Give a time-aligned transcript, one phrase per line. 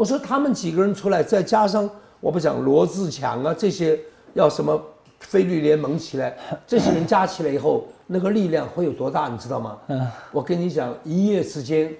[0.00, 1.86] 我说他们几个人出来，再加上
[2.20, 4.00] 我不讲罗志强啊这些，
[4.32, 4.82] 要什么
[5.18, 6.34] 菲律联盟起来，
[6.66, 9.76] 这些人加起来以后，那个力量会有多大，你知道吗？
[9.88, 10.00] 嗯，
[10.32, 11.92] 我跟你讲，一夜之间，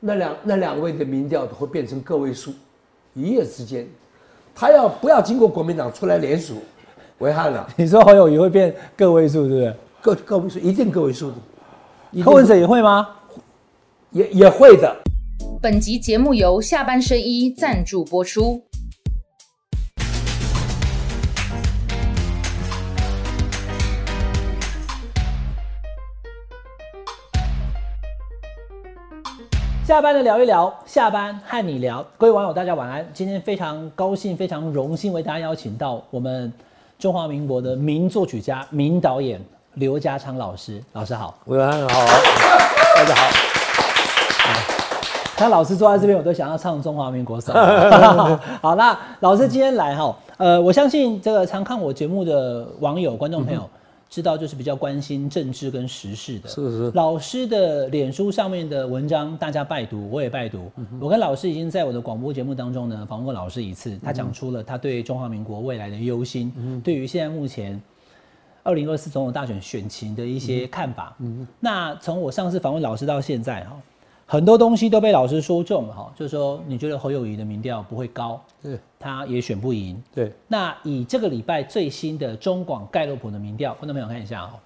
[0.00, 2.54] 那两那两位的民调都会变成个位数，
[3.12, 3.86] 一夜之间，
[4.54, 6.62] 他要不要经过国民党出来联署，
[7.18, 7.68] 危害了？
[7.76, 9.76] 你说侯友谊会变个位数，对不对？
[10.00, 13.06] 个个位数一定个位数的，柯文哲也会吗？
[14.12, 14.96] 也也会的。
[15.62, 18.62] 本集节目由下半身衣赞助播出。
[29.84, 32.04] 下班的聊一聊，下班和你聊。
[32.18, 33.08] 各位网友，大家晚安。
[33.14, 36.52] 今天非常高兴，非常荣幸为大家邀请到我们
[36.98, 39.40] 中华民国的名作曲家、名导演
[39.74, 40.82] 刘家昌老师。
[40.92, 42.06] 老师好，晚安好，
[42.96, 43.45] 大家好。
[45.36, 47.54] 他老师坐在这边，我都想要唱《中华民国颂》。
[48.62, 53.68] 好，那老师今天来哈，呃，我相信这个常看我节目的网友、观众朋友
[54.08, 56.48] 知道，就是比较关心政治跟时事的。
[56.48, 56.90] 是是。
[56.94, 60.72] 老师的脸书上面的文章，大家拜读，我也拜读。
[60.98, 67.78] 我跟老师已经在我的广播节目当中呢访问过老师一次，他讲出了他对中华民国未来的忧心，对于现在目前
[68.62, 71.14] 二零二四总统大选选情的一些看法。
[71.18, 71.46] 嗯。
[71.60, 73.76] 那从我上次访问老师到现在哈。
[74.28, 80.32] 很多东西都被老师说中了哈，就是说你觉得侯友谊的民调不会高，对，他也选不赢，对。
[80.48, 84.58] 那以这个礼拜最新的中广盖洛普的民调，观众朋友看一下哦，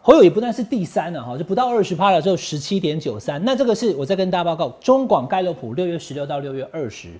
[0.00, 3.40] 侯友谊不但是第三了哈，就不到二十趴了，只有十七点九三。
[3.44, 7.12] 那这个是我在跟大家报告，中广盖洛普六月十六到六月二十，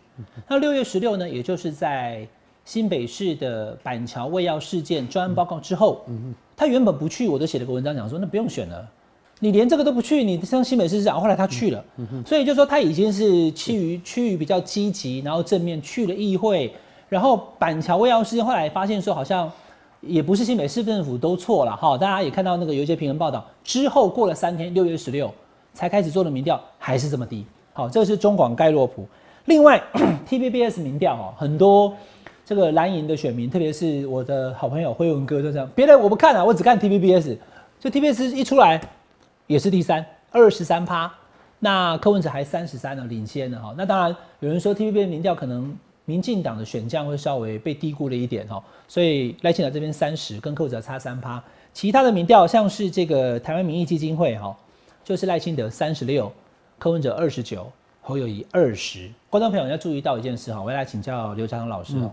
[0.48, 2.27] 那六月十六呢，也就是在
[2.65, 6.05] 新北市的板桥卫药事件专案报告之后，
[6.56, 8.89] 他原本不去，我都写了个文章讲说，那不用选了。
[9.44, 11.84] 你连这个都不去，你像新北市长，后来他去了，
[12.24, 16.72] 所以就说他已经是趋于趋于比较积极，然后正面去了议会，
[17.08, 19.50] 然后板桥卫药事件后来发现说好像
[20.00, 25.28] 也不是新北市政府都错了哈，大家也看到那个有一些评论报道之后过了三天，六月十六
[25.75, 29.04] 才开始做的民调还是这么低，好，这个是中广盖洛普，
[29.47, 29.82] 另外
[30.25, 31.92] T V B S 民调哦，很多
[32.47, 37.36] 这个蓝营的选民，特别是我的好朋友辉文哥就这样，别的我不看了，我只看 T V B S，
[37.81, 38.81] 就 T V B S 一出来。
[39.52, 41.12] 也是第三，二十三趴，
[41.58, 43.74] 那柯文哲还三十三呢，领先的哈。
[43.76, 45.76] 那当然有人说 TVB 民调可能
[46.06, 51.42] 民进党的选将会稍微被低估了一点哈，所以赖清德这边三十，跟柯文哲差三趴。
[51.74, 54.56] 其他的民调像是这个台湾民意基金会哈，
[55.04, 56.32] 就是赖清德三十六，
[56.78, 57.70] 柯文哲二十九，
[58.00, 59.10] 侯友谊二十。
[59.28, 62.10] 观众朋友要注意到一件事哈，我要来请教刘家昌老师哦，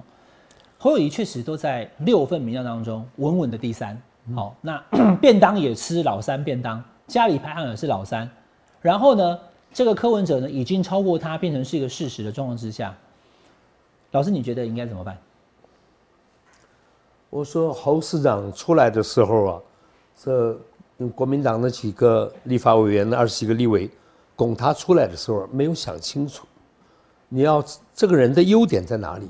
[0.77, 3.97] 侯友谊确实都在六份民调当中稳稳的第三，
[4.35, 4.83] 好，那
[5.21, 6.83] 便当也吃老三便当。
[7.09, 8.29] 家里排行的是老三，
[8.81, 9.39] 然后呢，
[9.73, 12.95] 这个柯文哲呢已经超过他，变成是一个事实的状况之下，
[14.11, 15.17] 老师你觉得应该怎么办？
[17.31, 19.61] 我说侯市长出来的时候啊，
[20.15, 20.55] 这
[21.15, 23.89] 国民党的几个立法委员的二十几个立委
[24.35, 26.45] 拱他出来的时候，没有想清楚，
[27.27, 29.27] 你要这个人的优点在哪里？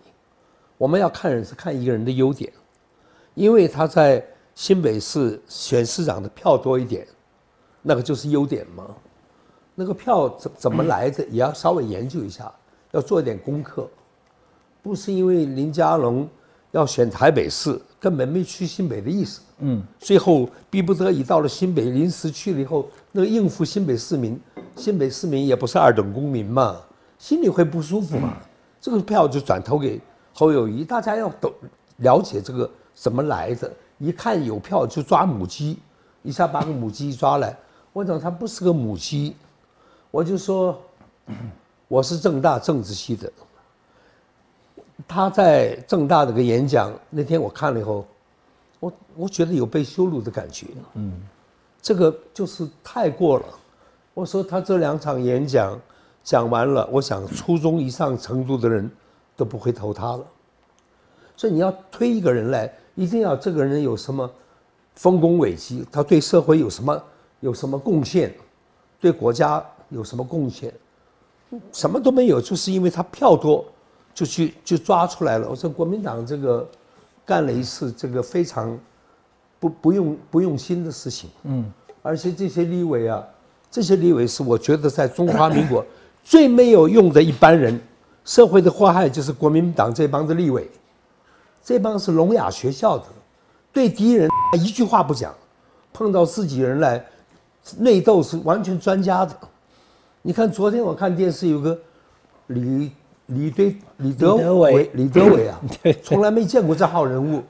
[0.78, 2.52] 我们要看人是看一个人的优点，
[3.36, 7.08] 因为他在新北市选市长的票多一点。
[7.82, 8.86] 那个就是优点吗？
[9.76, 12.52] 那个票怎怎么来的，也要稍微研究一下，
[12.92, 13.88] 要做一点功课。
[14.82, 16.28] 不是因为林佳龙
[16.72, 19.42] 要选台北市，根本没去新北的意思。
[19.60, 24.40] 嗯，最后逼不得已到了新北，临时去了以后，那个应付新北市民，
[24.76, 26.82] 新北市民也不是二等公民嘛，
[27.18, 28.38] 心里会不舒服嘛。
[28.82, 30.00] 这个票就转投给
[30.34, 31.54] 侯友谊，大家要懂
[31.98, 35.80] 了解这个怎么来的，一看有票就抓母鸡，
[36.24, 37.58] 一下把个母鸡抓来。
[38.00, 39.36] 我讲他不是个母鸡，
[40.10, 40.82] 我就说
[41.90, 43.30] 我是正大政治系的。
[45.06, 48.06] 他在正大的个演讲那天我看了以后，
[48.80, 50.68] 我我觉得有被羞辱的感觉。
[50.94, 51.12] 嗯，
[51.82, 53.46] 这个就是太过了。
[54.14, 55.78] 我说他这两场演讲
[56.24, 58.90] 讲完了，我想初中以上程度的人
[59.36, 60.26] 都不会投他了。
[61.36, 64.32] 所以你要推一个人来，一定要这个人有什么
[64.96, 67.04] 丰功伟绩，他对社会有什么。
[67.40, 68.34] 有什么贡献？
[69.02, 70.74] 对国家有什么贡献？
[71.72, 73.66] 什么都没有，就是因为他票多，
[74.14, 75.50] 就去就抓出来了。
[75.50, 76.70] 我说国民党这个
[77.26, 78.78] 干了一次这个非常
[79.60, 81.30] 不不用不用心的事情。
[81.44, 81.72] 嗯，
[82.02, 83.26] 而且这些立委啊，
[83.72, 85.84] 这些立委是我觉得在中华民国
[86.24, 87.80] 最没有用的一般人。
[88.26, 90.70] 社会的祸害就是国民党这帮的立委，
[91.64, 93.06] 这帮是聋哑学校的，
[93.74, 95.34] 对敌人一句话不讲，
[95.92, 97.04] 碰到自己人来。
[97.78, 99.36] 内斗是完全专家的，
[100.22, 101.78] 你看昨天我看电视有个
[102.48, 102.92] 李
[103.28, 104.92] 李堆李德伟伟。
[104.94, 105.60] 李德伟啊，
[106.04, 107.44] 从来没见过这号人物，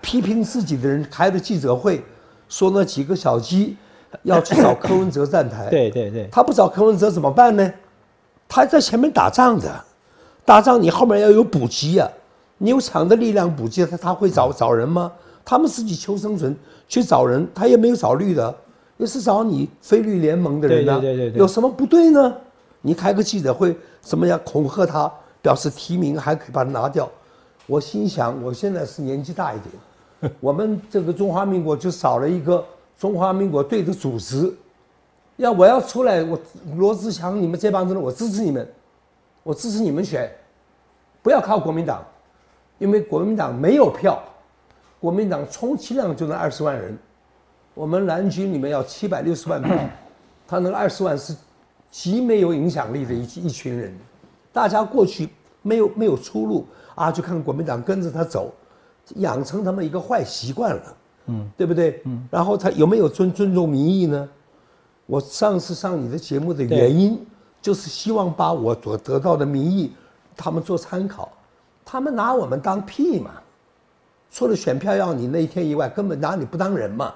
[0.00, 2.02] 批评自己的人开的记者会，
[2.48, 3.76] 说那几个小鸡
[4.22, 7.72] 要去找柯文哲站台， 对对对，他不找柯文哲怎么办呢？
[8.48, 9.84] 他在前面打仗的，
[10.44, 12.08] 打仗你后面要有补给啊，
[12.58, 15.10] 你有强的力量补给，他他会找找人吗？
[15.44, 16.56] 他们自己求生存
[16.86, 18.54] 去找人，他也没有找绿的，
[18.98, 21.38] 也是找你菲律联盟的人啊，对对对对对。
[21.38, 22.36] 有什么不对呢？
[22.80, 25.12] 你开个记者会，怎么样恐吓他，
[25.42, 27.10] 表示提名，还可以把他拿掉。
[27.66, 29.58] 我心想，我现在是年纪大一
[30.20, 32.64] 点， 我们这个中华民国就少了一个
[32.96, 34.54] 中华民国队的组织。
[35.36, 36.38] 要我要出来，我
[36.76, 38.66] 罗志祥，你们这帮子人，我支持你们，
[39.42, 40.30] 我支持你们选，
[41.22, 42.02] 不要靠国民党，
[42.78, 44.22] 因为国民党没有票，
[44.98, 46.96] 国民党充其量就那二十万人，
[47.76, 49.76] 我们蓝军里面要七百六十万票，
[50.48, 51.36] 他那个二十万是
[51.90, 53.94] 极没有影响力的一一群人，
[54.50, 55.28] 大家过去
[55.60, 58.50] 没有没有出路啊，就看国民党跟着他走，
[59.16, 60.96] 养成他们一个坏习惯了，
[61.26, 62.00] 嗯，对不对？
[62.06, 64.26] 嗯，然后他有没有尊尊重民意呢？
[65.04, 67.22] 我上次上你的节目的原因，
[67.60, 69.92] 就是希望把我所得到的民意，
[70.34, 71.30] 他们做参考，
[71.84, 73.32] 他们拿我们当屁嘛，
[74.30, 77.12] 除了选票要你那一天以外，根本拿你不当人嘛，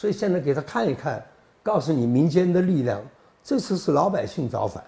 [0.00, 1.22] 所以现在给他看一看，
[1.62, 2.98] 告诉你民间的力量，
[3.44, 4.82] 这次是老百姓造反。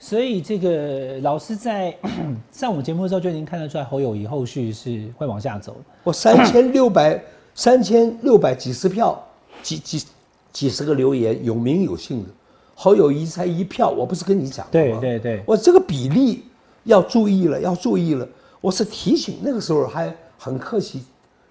[0.00, 1.96] 所以这个老师在
[2.50, 5.76] 上我们节目的时候就已经看得出来，侯友谊后续是会往下走。
[6.02, 7.22] 我三千六百
[7.54, 9.24] 三千六百几十票，
[9.62, 10.04] 几几
[10.52, 12.30] 几十个留言，有名有姓的，
[12.74, 14.72] 侯友谊才一票，我不是跟你讲了吗？
[14.72, 16.42] 对对对我这个比例
[16.82, 18.28] 要注意了，要注意了。
[18.60, 21.04] 我是提醒，那个时候还很客气，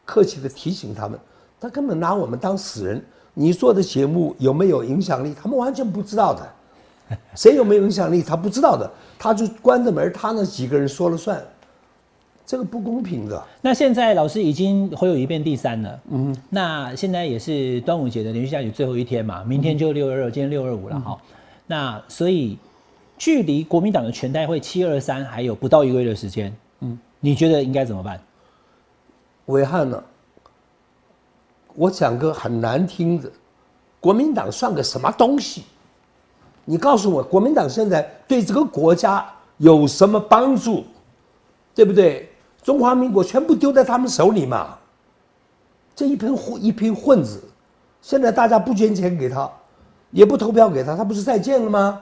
[0.03, 1.17] 客气的提醒他们，
[1.59, 3.03] 他根本拿我们当死人。
[3.37, 5.33] 你做的节目有没有影响力？
[5.33, 6.41] 他们完全不知道的。
[7.35, 8.23] 谁有没有影响力？
[8.23, 11.39] 他不知道的，他就关着门，他那几个人说了算，
[12.45, 13.43] 这个不公平的。
[13.61, 21.17] 那现在老师已经侯友谊变第三了，嗯，那现在也是端午节的连续假期最后一天嘛，明天就六二二，今天六二五了哈。
[21.67, 22.57] 那所以
[23.17, 28.19] 距离国民党的全代会七二三还有不到一个月的时间，嗯，你觉得应该怎么办？
[29.47, 30.01] 伟汉呢？
[31.75, 33.29] 我讲个很难听的，
[33.99, 35.63] 国民党算个什么东西？
[36.63, 39.25] 你告诉我，国民党现在对这个国家
[39.57, 40.83] 有什么帮助？
[41.75, 42.29] 对不对？
[42.63, 44.77] 中华民国全部丢在他们手里嘛。
[45.95, 47.41] 这一批混一批混子，
[48.01, 49.49] 现在大家不捐钱给他，
[50.11, 52.01] 也不投票给他，他不是再见了吗？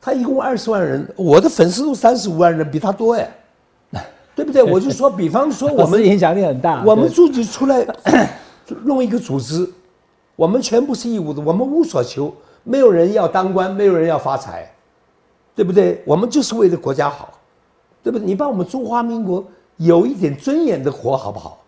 [0.00, 3.30] 他一共二十万人，我的粉丝都三十五万人，比他多哎，
[4.34, 4.62] 对不对？
[4.62, 7.86] 我就说，比方说我们 影响力很大，我们自己出来
[8.84, 9.68] 弄一个组织，
[10.36, 14.72] 我们全部是义务的，我们无所求，没有人要当官，没有人要发财，
[15.54, 16.02] 对不对？
[16.06, 17.38] 我们就是为了国家好，
[18.02, 18.26] 对不对？
[18.26, 19.44] 你把我们中华民国
[19.76, 21.58] 有一点尊严的活好不好？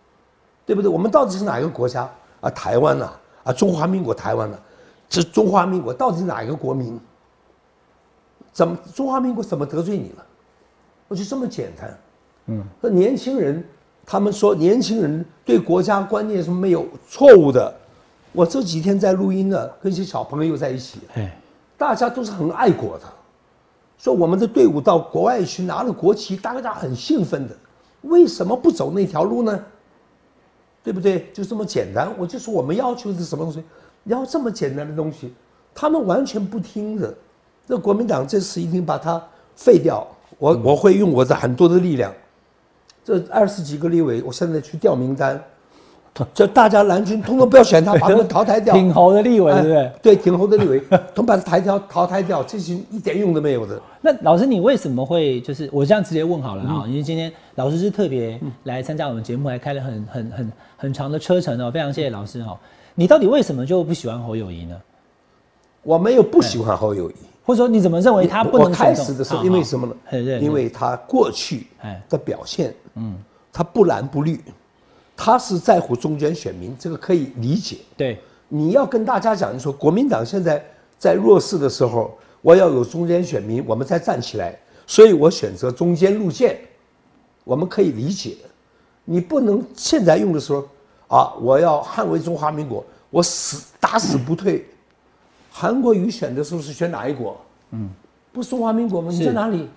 [0.65, 0.89] 对不对？
[0.89, 2.09] 我们到底是哪个国家
[2.41, 2.49] 啊？
[2.49, 3.11] 台湾呐、
[3.43, 3.53] 啊？
[3.53, 4.57] 中华民国台湾呐、
[5.07, 6.99] 这中华民国到底是哪一个国民？
[8.51, 10.25] 怎么中华民国怎么得罪你了？
[11.07, 11.99] 我就这么简单。
[12.47, 13.63] 嗯，那年轻人，
[14.05, 17.73] 他们说年轻人对国家观念是没有错误的。
[18.31, 21.37] 我这几天在录音呢，跟一些小朋友在一起，哎，
[21.77, 23.05] 大家都是很爱国的，
[23.97, 27.55] 说我们的队伍到国外去拿了国旗，大家很兴奋的。
[28.01, 29.59] 为什么不走那条路呢？
[30.83, 31.27] 对不对？
[31.33, 32.11] 就这么简单。
[32.17, 33.63] 我就说我们要求的是什么东西？
[34.03, 35.33] 要这么简单的东西，
[35.73, 37.11] 他们完全不听的。
[37.67, 39.19] 这国民党这次一定把它
[39.55, 40.05] 废掉。
[40.37, 42.13] 我我会用我的很多的力量，
[43.05, 45.39] 这二十几个立委，我现在去调名单，
[46.33, 48.73] 就大家蓝军通通不要选他，把他们淘汰掉。
[48.75, 49.77] 挺侯的立委，对不对？
[49.77, 50.81] 哎对，挺侯的立委，
[51.13, 53.79] 都把他抬掉、淘汰掉，这些一点用都没有的。
[54.01, 56.83] 那老师，你为什么会就是我这样直接问好了啊？
[56.87, 62.57] 因为今天老师是特别来参加我们节目，还开了很很很很长的车程哦，非常谢谢老师哦。
[62.95, 64.75] 你到底为什么就不喜欢侯友谊呢？
[65.83, 70.39] 我没有不喜欢侯友谊，或者说你怎么认为他不能我开始的时候，因为什么呢？
[70.39, 73.15] 因为他过去哎的表现，嗯，
[73.53, 74.41] 他不蓝不绿，
[75.15, 77.77] 他是在乎中间选民，这个可以理解。
[77.95, 80.63] 对你要跟大家讲，你说国民党现在
[80.97, 86.57] 在弱势的时候，我要有中间选民，我们再站起来，所以我选择中间路线，
[87.43, 88.37] 我们可以理解。
[89.03, 90.67] 你不能现在用的时候
[91.07, 94.65] 啊，我要捍卫中华民国，我死打死不退。
[95.51, 97.37] 韩国瑜选的时候是选哪一国？
[97.71, 97.89] 嗯，
[98.31, 99.11] 不是中华民国吗？
[99.11, 99.69] 你在哪里？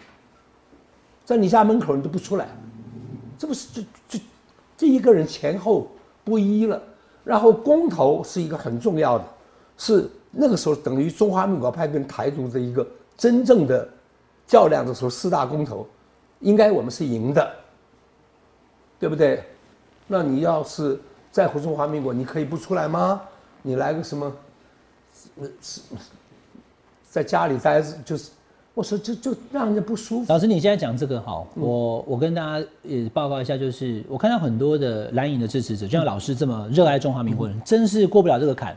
[1.25, 2.49] 在你家门口你都不出来，
[3.38, 4.21] 这不是这这
[4.76, 5.88] 这一个人前后
[6.25, 6.83] 不一了。
[7.25, 9.25] 然后公投是一个很重要的，
[9.76, 12.87] 是那个时候等于中华民国派跟台独的一个
[13.18, 13.87] 真正的
[14.47, 15.87] 较量的时候四大公投，
[16.40, 17.54] 应该我们是赢的，
[18.99, 19.45] 对不对？
[20.07, 20.99] 那你要是
[21.30, 23.21] 在乎中华民国，你可以不出来吗？
[23.61, 24.33] 你来个什么？
[25.61, 25.83] 是
[27.11, 28.30] 在家里待着，就是
[28.79, 30.33] 我说就就让人家不舒服。
[30.33, 38.77] 老师，你现在讲这个好，我我跟大家也报告一下，就是我看到很多的蓝营的支持者，就像老师这么热爱中华民国人，真是过不了这个坎。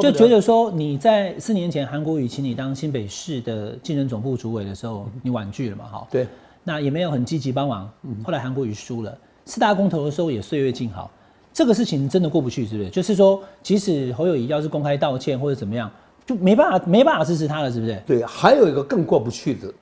[0.00, 5.86] 就觉得说你在四年前韩国瑜请你当新北市的竞争总部主委的时候，你婉拒了嘛？
[5.86, 6.28] 哈，对，
[6.62, 7.90] 那也没有很积极帮忙。
[8.22, 11.10] 后来韩国瑜输了，四大公投的时候也岁月静好，
[11.52, 12.90] 这个事情真的过不去，是不是？
[12.90, 15.90] 就是说，即使侯友谊要是公开道歉或者怎么样，
[16.26, 18.02] 就没办法没办法支持他了，是不是？
[18.04, 19.72] 对，还有一个更过不去的，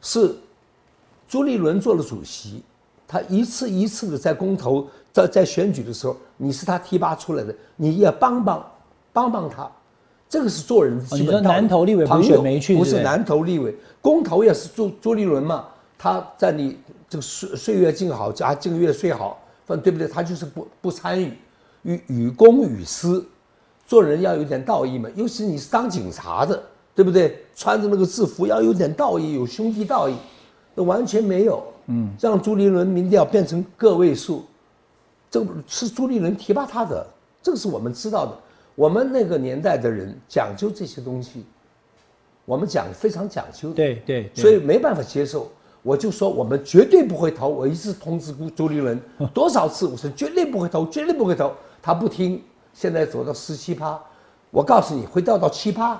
[0.00, 0.34] 是
[1.28, 2.62] 朱立伦做了主席，
[3.06, 8.64] 他一次一次的在公投在在选举的时候，你是他提拔出来的，你也帮帮。
[9.12, 9.66] 帮帮他，
[10.28, 11.46] 这个是做人的基本道理。
[11.46, 15.64] 南投立委不选没去，不是南投立委，公投也是朱朱立伦嘛？
[15.96, 20.06] 他在你这个岁岁月静好，加这个月岁好，反对不对？
[20.06, 21.32] 他就是不不参与，
[21.84, 23.26] 与与公与私，
[23.86, 25.08] 做人要有点道义嘛。
[25.14, 26.62] 尤其你是当警察的，
[26.94, 27.42] 对不对？
[27.54, 30.14] 穿着那个制服要有点道义，有兄弟道义，
[30.74, 31.62] 那完全没有。
[31.86, 34.44] 嗯，让朱立伦民调变成个位数，
[35.30, 37.06] 这个是朱立伦提拔他的，
[37.40, 38.36] 这个是我们知道的。
[38.74, 41.44] 我们那个年代的人讲究这些东西，
[42.44, 45.48] 我们讲非常讲究的，对对，所以没办法接受。
[45.82, 49.00] 我就说我们绝对不会投，我一直通知朱朱立伦
[49.32, 52.42] 多少次，我说绝对不会投，绝对不会投，他不听。
[52.76, 53.98] 现在走到十七趴，
[54.50, 55.98] 我告诉你会掉到七趴，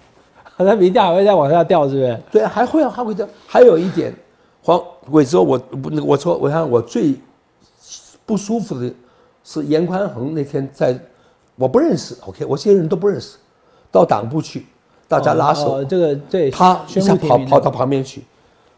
[0.58, 2.20] 他明天还会再往下掉，是不是？
[2.30, 3.26] 对，还会还会掉。
[3.46, 4.14] 还有一点，
[4.62, 4.78] 黄
[5.10, 7.18] 伟哲，我不，我说我看我最
[8.26, 8.92] 不舒服的
[9.42, 10.98] 是严宽恒那天在。
[11.56, 13.36] 我不认识，OK，我这些人都不认识，
[13.90, 14.64] 到党部去，
[15.06, 18.24] 大家拉手，这个对，他一下跑跑到旁边去，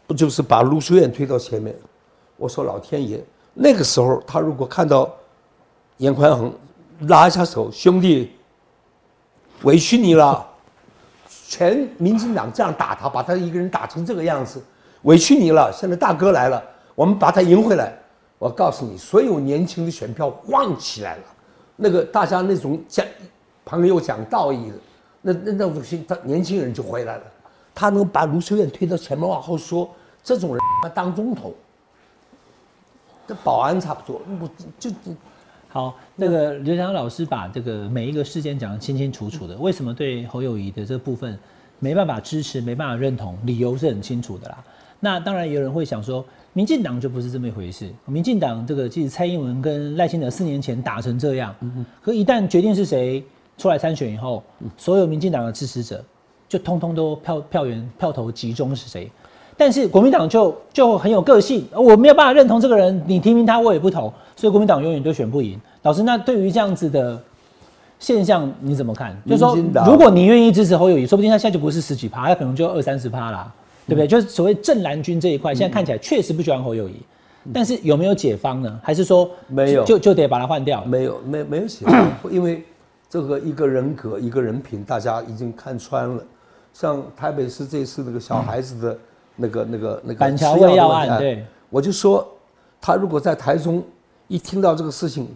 [0.05, 1.73] 不就是把卢修燕推到前面？
[2.35, 3.23] 我说老天爷，
[3.53, 5.09] 那个时候他如果看到
[5.95, 6.51] 严宽恒
[7.07, 8.31] 拉一下手，兄弟，
[9.63, 10.45] 委屈你了，
[11.47, 14.61] 全民进党这样打他，把他一个人打成这个样子，
[15.03, 15.71] 委屈你了。
[15.71, 16.63] 现在大哥来了，
[16.95, 17.93] 我们把他赢回来。
[18.39, 21.23] 我告诉你，所有年轻的选票晃起来了。
[21.75, 23.05] 那个大家那种讲
[23.63, 24.75] 朋友讲道义的，
[25.21, 27.23] 那那那种心，他年轻人就回来了。
[27.73, 29.89] 他能把卢秀燕推到前面往后说，
[30.23, 31.53] 这种人他当总统，
[33.25, 34.21] 跟保安差不多。
[34.39, 34.91] 我就
[35.73, 39.57] 好，那个刘强老师把这个每一个事件讲得清清楚楚的。
[39.57, 41.37] 为什么对侯友谊的这部分
[41.79, 44.63] 没办法支持，没办法认同，理由是很清楚的啦。
[44.99, 46.23] 那当然有人会想说。
[46.55, 47.89] 民进党就不是这么一回事。
[48.05, 51.55] 民进党这个，即使蔡英文跟赖清德四年前打成这样，
[51.99, 53.23] 可一旦决定是谁
[53.57, 54.43] 出来参选以后，
[54.77, 56.05] 所有民进党的支持者
[56.47, 59.11] 就通通都票票源票头集中是谁。
[59.57, 65.59] 但是国民党就就很有个性，我没有办法认同这个人，你提名他我也不投，所以国民党永远都选不赢。
[65.83, 67.19] 老师，那对于这样子的
[67.99, 69.15] 现象你怎么看？
[69.25, 69.55] 就是说，
[69.85, 73.51] 如果你愿意支持侯友谊，说不定他现在就不是十几趴，他可能就二三十趴啦。
[73.85, 74.07] 对不对？
[74.07, 76.95] 就是所谓正蓝军这一块，现在看起来确实不喜欢侯友谊，
[77.53, 78.79] 但是有没有解方呢？
[78.81, 80.85] 还是说没有，就就得把它换掉？
[80.85, 82.63] 没有，没没有解方，因为
[83.09, 86.23] 这个一个人格、一个人品，大家已经看穿了。
[86.71, 88.97] 像台北市这次那个小孩子的
[89.35, 92.27] 那个、那个、那个板桥胃药案，对，我就说
[92.79, 93.83] 他如果在台中
[94.27, 95.27] 一听到这个事情，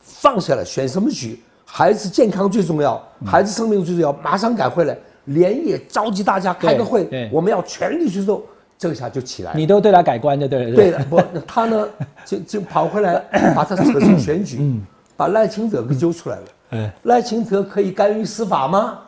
[0.00, 1.40] 放下来选什么局？
[1.64, 4.96] 孩子健康最重要，孩子生命最重要，马上赶回来。
[5.26, 8.42] 连夜召集大家开个会，我们要全力去做，
[8.76, 9.52] 这个下就起来。
[9.54, 10.90] 你都对他改观的，对对？
[10.90, 11.88] 对，不，他呢
[12.26, 13.22] 就就跑回来，
[13.54, 14.80] 把他扯进选举，
[15.16, 16.92] 把赖清德给揪出来了。
[17.04, 18.98] 赖清德可以干预司法吗？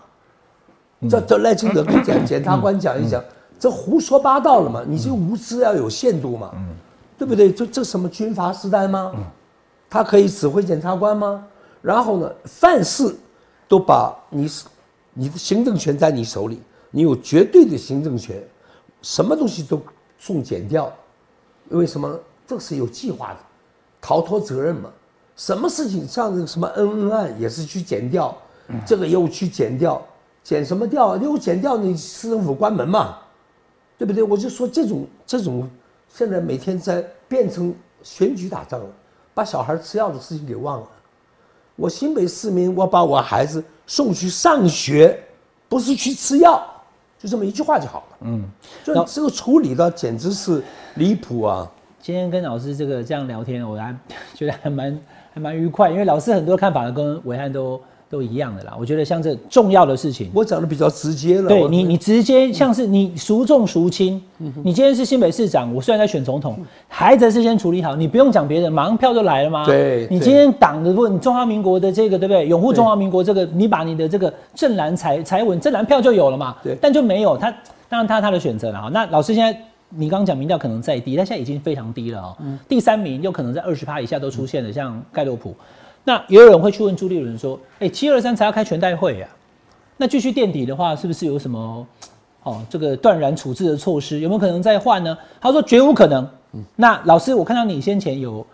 [1.11, 3.21] 这这赖清德跟检检察官讲一讲，
[3.59, 4.83] 这胡说八道了嘛？
[4.87, 6.53] 你这无知要有限度嘛？
[7.17, 7.53] 对不对？
[7.53, 9.13] 这这什么军阀时代吗？
[9.89, 11.47] 他可以指挥检察官吗？
[11.81, 13.15] 然后呢，凡事
[13.69, 14.51] 都把你。
[15.17, 18.43] 你的行政权在你手里，你有绝对的行政权，
[19.01, 19.81] 什么东西都
[20.19, 20.93] 送检掉，
[21.69, 22.19] 为什么？
[22.45, 23.37] 这是有计划的，
[24.01, 24.91] 逃脱责任嘛。
[25.37, 28.37] 什么事情像这个什么恩恩案也是去减掉，
[28.85, 30.03] 这个又去减掉，
[30.43, 31.17] 减什么掉？
[31.17, 33.19] 又减掉你市政府关门嘛，
[33.97, 34.23] 对不对？
[34.23, 35.69] 我就说这种这种，
[36.09, 38.87] 现在每天在变成选举打仗了，
[39.33, 40.87] 把小孩吃药的事情给忘了。
[41.77, 45.19] 我新北市民，我把我孩子送去上学，
[45.69, 46.65] 不是去吃药，
[47.19, 48.17] 就这么一句话就好了。
[48.21, 48.45] 嗯，
[48.85, 50.63] 就这个处理的简直是
[50.95, 51.71] 离谱啊！
[52.01, 53.97] 今天跟老师这个这样聊天，我还
[54.35, 55.01] 觉得还蛮
[55.33, 57.81] 还蛮愉快，因为老师很多看法跟伟汉都。
[58.15, 58.77] 都一样的啦。
[58.79, 61.55] 我觉得像这重要的事情，我讲的比较直接了。
[61.55, 64.23] 我对你，你直接像是你孰重孰轻。
[64.63, 66.57] 你今天是新北市长，我虽然在选总统，
[66.87, 69.67] 孩子是先处理好，你不用讲别人，马上票就来了吗？
[69.67, 72.47] 对对你今天党的问中华民国的这个对不对？
[72.47, 76.55] 拥护中华民国这个，你把你的这个正蓝财财稳，正蓝票就有了嘛。
[76.63, 77.51] 对但就没有他，
[77.89, 78.89] 当然他他的选择了哈。
[78.93, 79.59] 那老师现在。
[79.97, 82.37] 你刚刚讲民调可能再低，但现在已经非常低了哦。
[82.69, 85.55] 第三名又可能在二十趴以下都出现了，像盖洛普。
[86.05, 89.29] 那也有人会去问朱立伦说：“哎、七二三才要开全代会啊，
[89.97, 91.87] 那继续垫底的话，是不是有什么
[92.43, 94.21] 哦这个断然处置的措施？
[94.21, 96.29] 有没有可能再换呢？”他说：“绝无可能。
[96.77, 98.47] 那老师，我看到你先前有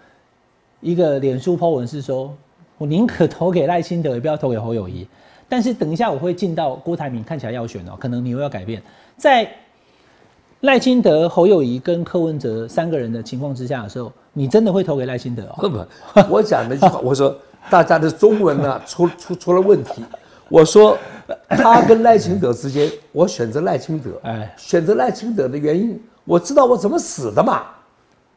[0.80, 2.34] 一个脸书 po 文是说，
[2.78, 5.06] 我宁可投给赖清德，也不要投给侯友谊。
[5.48, 8.80] 但是等一下我会进到郭台铭，看起来要选哦，可能你又要改变。
[9.16, 9.50] 在
[10.60, 15.56] 赖清德、侯友谊跟柯文哲三个人的情况之下的时候，你真的会投给赖清德哦？
[15.58, 15.86] 不不，
[16.28, 17.34] 我讲了一句话， 我说
[17.68, 20.04] 大家的中文呢、出出出了问题。
[20.48, 20.96] 我说
[21.48, 24.10] 他跟赖清德之间，我选择赖清德。
[24.22, 27.62] 哎选择赖清德的原因，我知道我怎么死的嘛，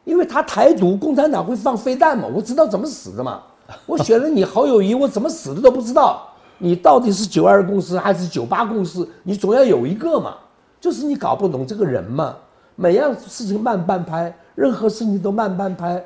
[0.04, 3.42] 因为他台独，共产党会放飞弹嘛，我知道怎么死的嘛。
[3.86, 6.28] 我选了你好友谊，我怎么死的都不知道。
[6.58, 9.06] 你到底是九二共识还是九八共识？
[9.22, 10.34] 你总要有一个嘛。
[10.80, 12.36] 就是你搞不懂这个人嘛，
[12.76, 16.02] 每样事情慢半拍，任何事情都慢半拍。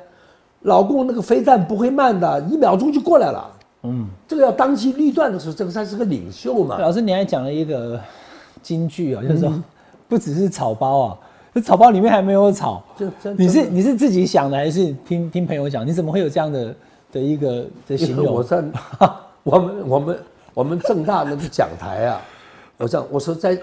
[0.63, 3.51] 老共那个飞弹不会慢的，一秒钟就过来了。
[3.83, 6.77] 嗯，这个要当机立断的时候，这个才是个领袖嘛。
[6.77, 7.97] 老师，你还讲了一个
[8.61, 9.53] 金句啊，就是说
[10.09, 11.17] 不只是草包啊，
[11.53, 13.33] 这草包里面还没有草这这。
[13.35, 15.87] 你是你是自己想的，还是听听朋友讲？
[15.87, 16.75] 你怎么会有这样的
[17.13, 18.25] 的一个的形容？
[18.25, 18.61] 因为我在
[19.43, 20.19] 我们我们
[20.53, 22.21] 我们正大那个讲台啊，
[22.75, 23.57] 我这样我说在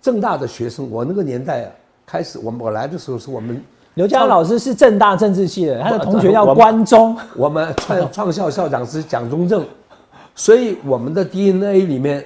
[0.00, 1.70] 正大的学生，我那个年代啊，
[2.06, 3.62] 开始我们我来的时候是我们
[3.94, 7.16] 刘佳老师是正大政治系的，他的同学叫关中。
[7.36, 9.64] 我们创创校校长是蒋中正，
[10.34, 12.24] 所以我们的 DNA 里面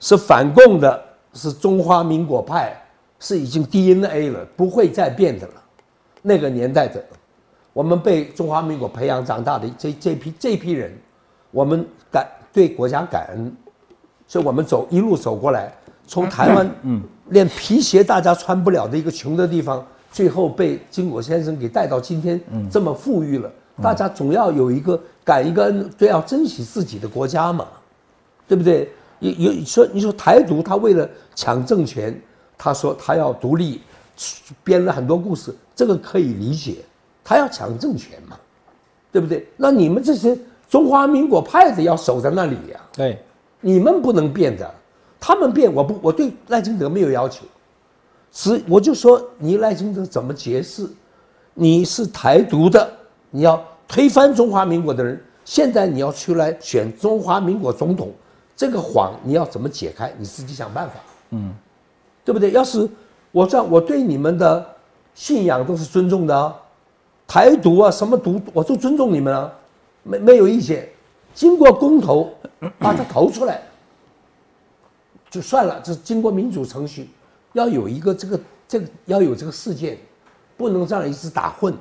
[0.00, 0.98] 是反共的，
[1.34, 2.74] 是中华民国派，
[3.18, 5.54] 是已经 DNA 了，不会再变的了。
[6.22, 7.04] 那个年代的，
[7.74, 10.90] 我们被中华民国培养长大的这这批这批人，
[11.50, 13.54] 我们感对国家感恩，
[14.26, 15.72] 所以我们走一路走过来，
[16.06, 23.50] 从台湾，嗯，连皮鞋大家穿不了的一个穷的地方，最后被金果先生给带到今天这么富裕了。
[23.80, 27.66] 大家总要有一个感一个恩，都要珍惜自己的国家嘛，
[28.46, 28.90] 对不对？
[29.20, 32.20] 有有说你说台独，他为了抢政权，
[32.56, 33.80] 他说他要独立，
[34.64, 36.76] 编了很多故事，这个可以理解，
[37.22, 38.36] 他要抢政权嘛，
[39.12, 39.46] 对不对？
[39.56, 40.36] 那你们这些
[40.68, 43.18] 中华民国派的要守在那里呀、对，
[43.60, 44.72] 你们不能变的，
[45.20, 47.44] 他们变，我不，我对赖清德没有要求，
[48.32, 50.88] 是我就说你赖清德怎么解释？
[51.54, 52.88] 你是台独的，
[53.30, 58.12] 你要推翻中华民国的人，现在你要出来选中华民国总统，
[58.56, 60.12] 这个谎你要怎么解开？
[60.16, 60.94] 你自己想办法，
[61.30, 61.52] 嗯，
[62.24, 62.52] 对不对？
[62.52, 62.88] 要是
[63.32, 64.64] 我这样，我对你们的
[65.14, 66.54] 信仰都是尊重的啊，
[67.26, 69.52] 台独啊，什么独，我都尊重你们啊，
[70.04, 70.88] 没没有意见。
[71.34, 72.32] 经过公投
[72.78, 73.62] 把它投出来，
[75.30, 77.10] 就算了，这是经过民主程序，
[77.52, 79.98] 要有一个这个这个要有这个事件，
[80.56, 81.74] 不能这样一直打混。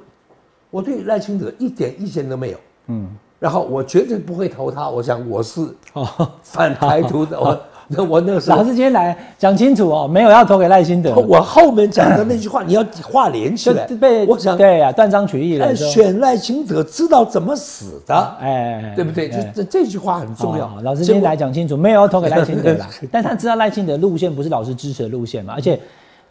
[0.69, 4.89] 我对赖清德一点意见都没有，嗯，然后我绝对不会投他。
[4.89, 5.62] 我想我是
[5.93, 7.57] 哦，反台独的， 我
[7.89, 13.95] 那我那个时候老师今天来讲清楚哦，没有要投给赖清德，我后面讲的那句话，你要话连起来就。
[13.97, 19.30] 被我想，对呀、断章取义了选赖清德知道怎么死的，哎，对不对？
[19.30, 20.82] 就哎这这句话很重要好。
[20.82, 25.80] 老师今天来讲清楚，没有要投给赖清德啦， 但他知道赖清德路线不是老师支持的路线嘛，而且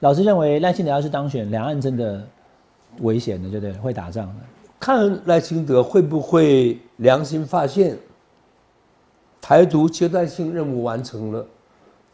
[0.01, 2.23] 老师认为赖清德要是当选，两岸真的
[3.01, 3.73] 危险的，对不对？
[3.81, 4.35] 会打仗的。
[4.79, 7.97] 看赖清德会不会良心发现，
[9.48, 11.46] 台独阶段性任务完成了，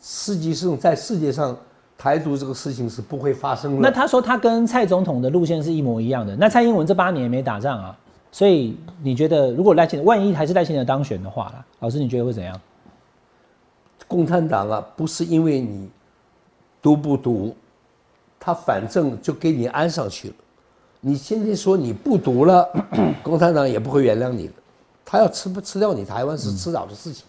[0.02, 1.56] 实际上在世界上，
[1.96, 3.80] 台独这个事情是不会发生的。
[3.80, 7.98] 那他说他跟蔡总统的路线是一模一样的，那蔡英文这八年也没打仗啊，
[8.30, 12.60] 所以你觉得如果赖清德万一还是赖清德当选的话啦，老师你觉得会怎样？
[14.06, 15.88] 共产党啊，不是因为你
[16.82, 17.56] 读不读，
[18.38, 20.34] 他反正就给你安上去了。
[21.00, 22.68] 你今天说你不读了，
[23.24, 24.52] 共产党也不会原谅你的。
[25.04, 27.24] 他要吃不吃掉你台湾是迟早的事情，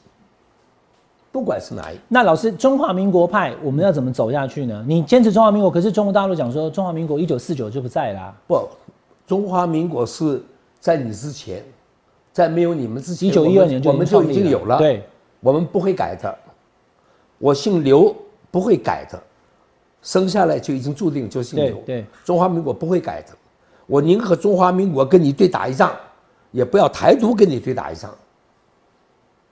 [1.32, 1.98] 不管是哪一。
[2.08, 4.84] 那老师，中华民国派我们要怎么走下去呢？
[4.88, 8.34] 你坚持中华民国，可是中国大陆讲说中华民国一九四九就不在啦。
[8.48, 8.68] 不，
[9.26, 10.42] 中华民国是
[10.80, 11.64] 在你之前，
[12.32, 14.78] 在没有你们之前，一九一二年就我们就已经有了。
[14.78, 15.04] 对，
[15.40, 16.38] 我们不会改的。
[17.40, 18.16] 我姓刘，
[18.52, 19.22] 不会改的，
[20.02, 21.76] 生下来就已经注定就姓刘。
[21.78, 23.30] 对对中华民国不会改的。
[23.86, 25.92] 我宁可中华民国跟你对打一仗，
[26.54, 28.10] 也不要台独跟你对打一仗。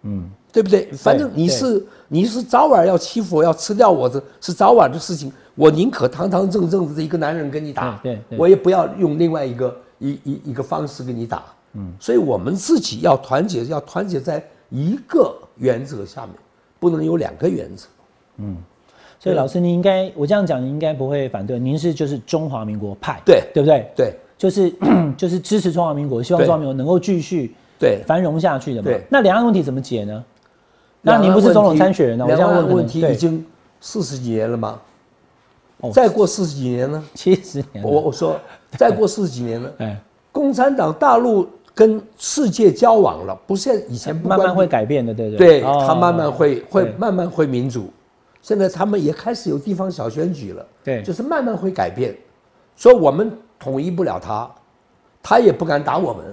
[0.04, 0.90] 嗯，对不对？
[0.94, 5.30] 反正你是你是早晚要欺负我，要吃掉我的，是早晚的事情。
[5.54, 11.44] 我宁可堂堂正正的一个男人跟你打，对，我也不要用另外一个一一一个方式跟你打。
[11.74, 16.36] 嗯，所以我们自己要团结，要团结在一个原则下面，
[16.80, 17.88] 不能有两个原则。
[18.38, 18.58] 嗯，
[19.20, 21.60] 所以老师，您应该我这样讲，您应该不会反对。
[21.60, 23.92] 您是就是中华民国派，对对不对？
[23.96, 24.74] 对，就是
[25.16, 28.90] 就是支持中华民国，希望中华民国能够继续对繁荣下去的嘛。
[29.08, 30.24] 那两岸问题怎么解呢？
[31.04, 32.26] 那您不是总统参选人呢？
[32.28, 33.46] 我两岸问题已经
[33.80, 34.80] 四十几年了吗？
[35.94, 37.04] 再过四十几年呢？
[37.14, 37.86] 七十年。
[37.86, 38.40] 我我说
[38.72, 39.70] 再过四十几年呢？
[39.78, 40.02] 哎，
[40.32, 41.48] 共产党大陆。
[41.74, 45.38] 跟世界交往了，不像以前慢慢会改变的，对对？
[45.38, 47.90] 对，他慢慢会会慢慢会民主。
[48.42, 52.14] 现在他们也开始有地方小选举了，对，就是慢慢会改变。
[52.76, 54.50] 所以我们统一不了他，
[55.22, 56.26] 他也不敢打我们。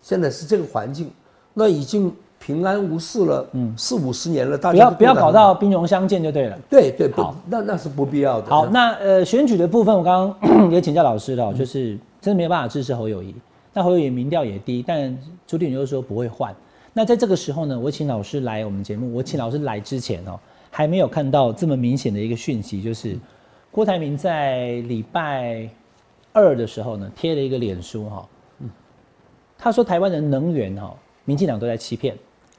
[0.00, 1.10] 现在是这个环境，
[1.52, 6.58] 那已经平安无事了，嗯，四五十年了，大家不要不要搞到兵戎相见就对了。
[6.70, 8.48] 对对，好，那那是不必要的。
[8.48, 13.34] 好，那呃选举的部分，我刚刚 也请教老师了，就是真的没有办法支持侯友谊。
[13.74, 16.54] 那侯友谊民调也低，但朱立伦又说不会换。
[16.94, 19.14] 那在这个时候呢，我请老师来我们节目。
[19.14, 23.18] 我请老师来之前哦，还没有看到这么明显的一个讯息，就是
[23.70, 25.68] 郭台铭在礼拜
[26.32, 28.28] 二的时候呢，贴了一个脸书哈，
[29.58, 32.16] 他说台湾的能源哈，民进党都在欺骗。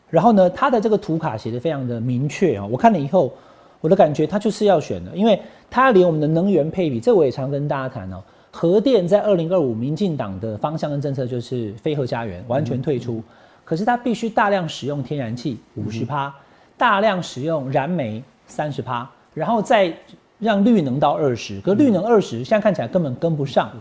[0.09, 3.33] 然后呢，他的这个图卡写的非常的明确啊，我看了以后，
[3.79, 8.21] 我的感觉他就是要选的，因为他连我们的能源配比，这我也常跟大家谈哦。
[8.51, 13.23] 核电在二零二五，民进党的方向跟政策就是非核家园，完全退出。
[13.63, 16.35] 可是他必须大量使用天然气五十趴，
[16.77, 19.95] 大量使用燃煤三十趴，然后再
[20.41, 21.61] 让绿能到二十。
[21.61, 23.71] 可绿能二十现在看起来根本跟不上。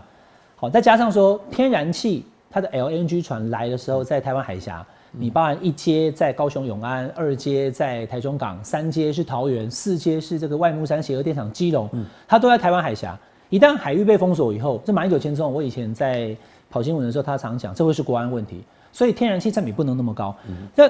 [0.55, 11.89] 好，再加上说天然气，它的 LNG 船来的时候在台湾海峡，你包含一阶在高雄永安，二阶在台中港，三阶是桃园，四阶是这个外木山协和电厂基隆，
[12.27, 13.17] 它都在台湾海峡。
[13.49, 16.33] 一旦海域被封锁以后，这马英九前中，我以前在
[16.69, 20.33] 跑新闻的时候，他常讲，这会是国安问题，所以天然气占比不能那么高。
[20.73, 20.89] 那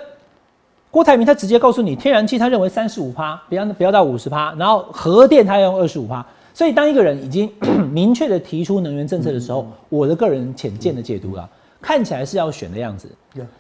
[0.92, 6.24] 郭台铭他直接告诉你，天然气他认为三十五趴，不要不要到五十趴，然后核电他要用二十五趴。
[6.54, 7.52] 所以当一个人已经
[7.92, 11.50] 明确的提出能源政策的时候，我的个人浅见的解读啊，
[11.82, 13.10] 看起来是要选的样子。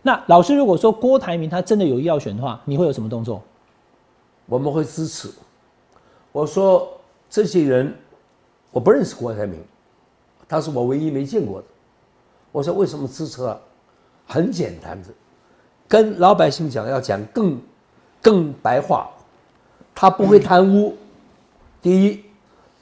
[0.01, 3.41] 那老师如果说郭台铭他真的有意要选的话，你会有什么动作？
[4.45, 5.29] 我们会支持。
[6.31, 6.87] 我说
[7.29, 7.93] 这些人。
[8.73, 9.59] 我不认识郭台铭，
[10.47, 11.67] 他是我唯一没见过的。
[12.53, 13.59] 我说为什么支持啊？
[14.25, 15.09] 很简单的，
[15.91, 17.59] 跟老百姓讲要讲更
[18.21, 19.09] 更白话，
[19.93, 20.95] 他不会贪污。
[21.81, 22.23] 第一，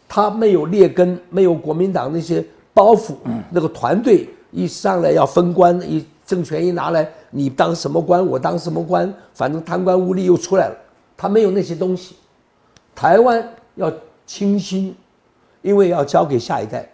[0.07, 3.15] 他没有劣根，没有国民党那些包袱。
[3.49, 10.75] 那个团队一上来要分官，一政权一拿来，你当什么官，我当什么官，反正贪官污吏又出来了。
[11.17, 12.15] 他没有那些东西。
[12.93, 13.43] 台湾
[13.73, 13.91] 要
[14.27, 14.95] 清新。
[15.61, 16.89] 因为要交给下一代，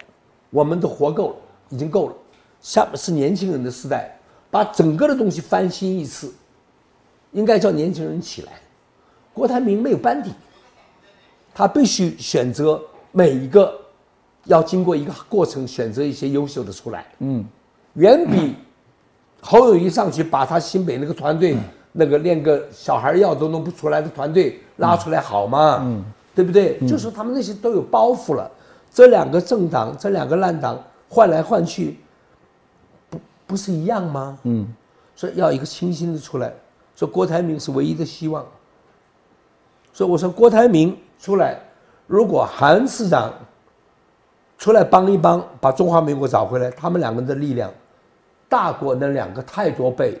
[0.50, 1.36] 我们都活够了，
[1.68, 2.14] 已经够了。
[2.60, 4.15] 下面是年轻人的时代，
[4.50, 6.32] 把整个的东西翻新一次，
[7.32, 8.52] 应该叫年轻人起来。
[9.34, 10.30] 郭台铭没有班底，
[11.54, 12.80] 他必须选择
[13.12, 13.74] 每一个，
[14.44, 17.06] 要经过一个过程，选择一些优秀的出来。
[17.18, 17.44] 嗯，
[17.94, 18.54] 远比
[19.40, 21.56] 侯友谊上去把他新北那个团队，
[21.92, 25.80] 那个连个小孩药都弄不出来的团队拉出来好嘛？
[25.82, 26.04] 嗯，
[26.34, 26.78] 对不对？
[26.86, 28.50] 就是他们那些都有包袱了。
[28.90, 31.98] 这两个政党，这两个烂党换来换去，
[33.46, 34.38] 不不是一样吗？
[34.42, 34.66] 嗯，
[35.14, 36.52] 所以要一个清新的出来。
[36.94, 38.44] 说郭台铭是唯一的希望。
[39.92, 41.58] 所以我说郭台铭出来，
[42.06, 43.32] 如果韩市长
[44.58, 47.70] 出来帮一帮，把中华民国找回来，他们两个人的力量
[48.46, 50.20] 大过那两个太多倍。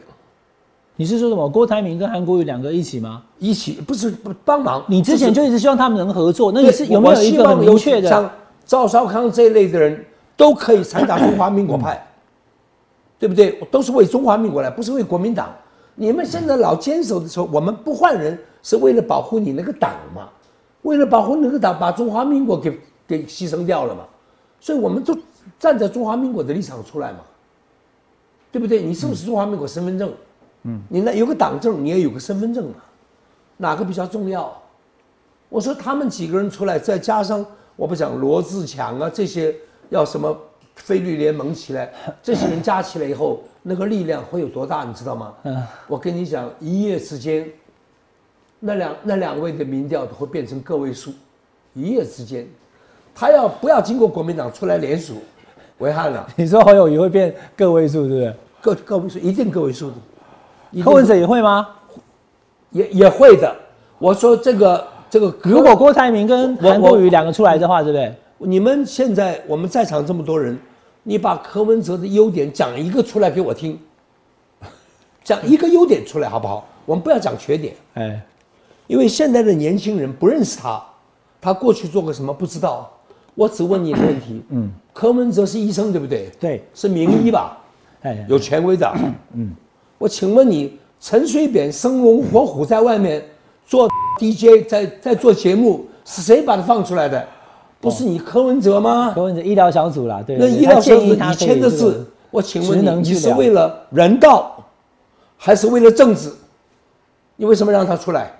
[0.98, 1.46] 你是说什么？
[1.46, 3.22] 郭台铭跟韩国瑜两个一起吗？
[3.38, 4.82] 一起不是不帮忙。
[4.88, 8.08] 你之前就一直希望他们能合作，那你是有没有一个很明确的？
[8.08, 8.30] 像
[8.64, 10.02] 赵少康这一类的人
[10.38, 12.02] 都可以参加中华民国派，
[13.18, 13.52] 对不对？
[13.70, 15.54] 都是为中华民国来，不是为国民党。
[15.94, 20.28] 你们现在老坚守的时候，我们不换人是为了保护你那个党嘛？
[20.82, 24.04] 为了保护那个党，把中华民国给给牺牲掉了嘛？
[24.60, 25.16] 所以我们都
[25.58, 27.20] 站在中华民国的立场出来嘛，
[28.52, 28.82] 对不对？
[28.82, 30.12] 你是不是中华民国身份证？
[30.64, 32.76] 嗯，你那有个党证，你也有个身份证嘛？
[33.56, 34.52] 哪个比较重要？
[35.48, 37.44] 我说他们几个人出来，再加上。
[37.76, 39.54] 我不讲罗志强啊，这些
[39.90, 40.34] 要什么
[40.76, 41.90] 菲律联盟起来，
[42.22, 45.34] 这些人加起来以后，那个力量会有多大，你知道吗？
[45.42, 47.46] 嗯，我跟你讲，一夜之间，
[48.60, 51.12] 那两那两位的民调都会变成个位数，
[51.74, 52.46] 一夜之间，
[53.14, 55.14] 他要不要经过国民党出来联署，
[55.78, 56.26] 为汉了？
[56.36, 58.34] 你说好友也会变个位数，对不对？
[58.60, 61.68] 个个位数一定个位数的，柯文哲也会吗？
[62.70, 63.54] 也也会的。
[63.98, 68.14] 我说这个这个，如果郭台铭跟韩国瑜两个出来的话，对不对？
[68.38, 70.58] 你们现在我们在场这么多人，
[71.02, 73.78] 你把柯文哲的优点讲一个出来给我听，
[75.24, 76.66] 讲一个优点出来好不好？
[76.84, 78.20] 我们不要讲缺点，哎，
[78.86, 80.82] 因为现在的年轻人不认识他，
[81.40, 82.92] 他过去做过什么不知道。
[83.34, 86.30] 我只问你一个问题，嗯，柯文哲是医生对不对？
[86.40, 87.58] 对，是名医吧？
[88.02, 88.90] 哎，有权威的，
[89.34, 89.54] 嗯，
[89.98, 93.22] 我请问你，陈水扁生龙活虎在外面
[93.66, 97.28] 做 DJ，在在做节目，是谁把他放出来的？
[97.88, 99.12] 不是你柯文哲吗？
[99.14, 104.56] 柯文哲医疗小组啦，对，那医疗小组你签的字，我请问你，你是为了人道，
[105.36, 106.32] 还是为了政治？
[107.36, 108.32] 你为什么让他出来？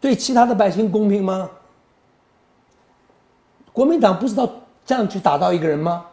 [0.00, 1.50] 对其他的百姓公平吗？
[3.70, 4.48] 国民党不知道
[4.86, 6.06] 这样去打到一个人吗？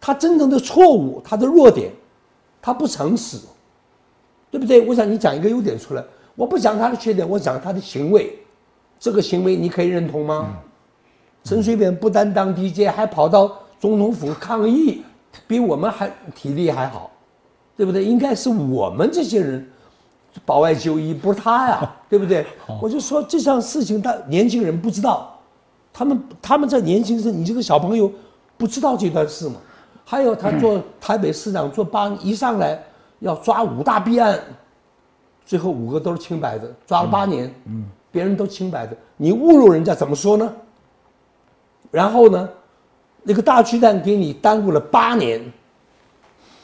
[0.00, 1.92] 他真正的错误，他的弱点，
[2.60, 3.38] 他不诚实，
[4.50, 4.84] 对不对？
[4.84, 6.02] 我想你讲一个优点出来，
[6.34, 8.36] 我不讲他的缺点，我讲他的行为，
[8.98, 10.56] 这个行为你可以认同吗？
[11.46, 15.04] 陈水扁不单当 DJ，还跑到总统府抗议，
[15.46, 17.08] 比我们还体力还好，
[17.76, 18.04] 对不对？
[18.04, 19.64] 应该是我们这些人
[20.44, 22.44] 保外就医，不是他呀，对不对？
[22.82, 25.32] 我就说这项事情，他年轻人不知道。
[25.92, 28.10] 他们他们在年轻时，你这个小朋友
[28.56, 29.54] 不知道这段事吗？
[30.04, 32.82] 还有他做 台北市长做八一上来
[33.20, 34.36] 要抓五大弊案，
[35.44, 40.52] 最后五个都是清白的，抓了八年，嗯，别人都清白的，你侮辱人家怎么说呢？
[41.90, 42.48] 然后呢，
[43.22, 45.40] 那个大巨蛋给你耽误了八年，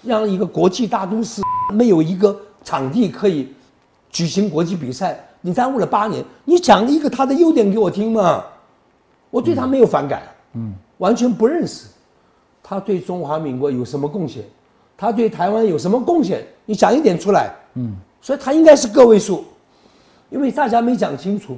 [0.02, 3.52] 让一个国际大都市没有一个场地可以
[4.10, 8.44] 举行国际比赛，你耽误了八年，你讲一个他的优点给我听嘛？
[9.30, 10.22] 我对他没有反感，
[10.54, 11.86] 嗯，完全不认识，
[12.62, 14.44] 他对中华民国有什么贡献？
[14.96, 16.46] 他对台湾有什么贡献？
[16.66, 19.44] 你讲一点出来，嗯，所以他应该是个位数，
[20.30, 21.56] 因为大家没讲清楚。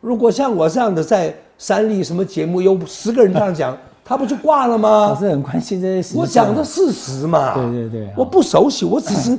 [0.00, 5.08] 如果像我这样的在三立什么节目有十个人这样讲，他不就挂了吗？
[5.08, 6.16] 老师很关心这些事。
[6.16, 9.38] 我讲的事实嘛，对对对，我不熟悉，我只是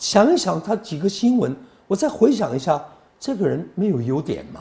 [0.00, 1.54] 想一想他几个新闻，
[1.86, 2.82] 我再回想一下，
[3.18, 4.60] 这个人没有优点嘛。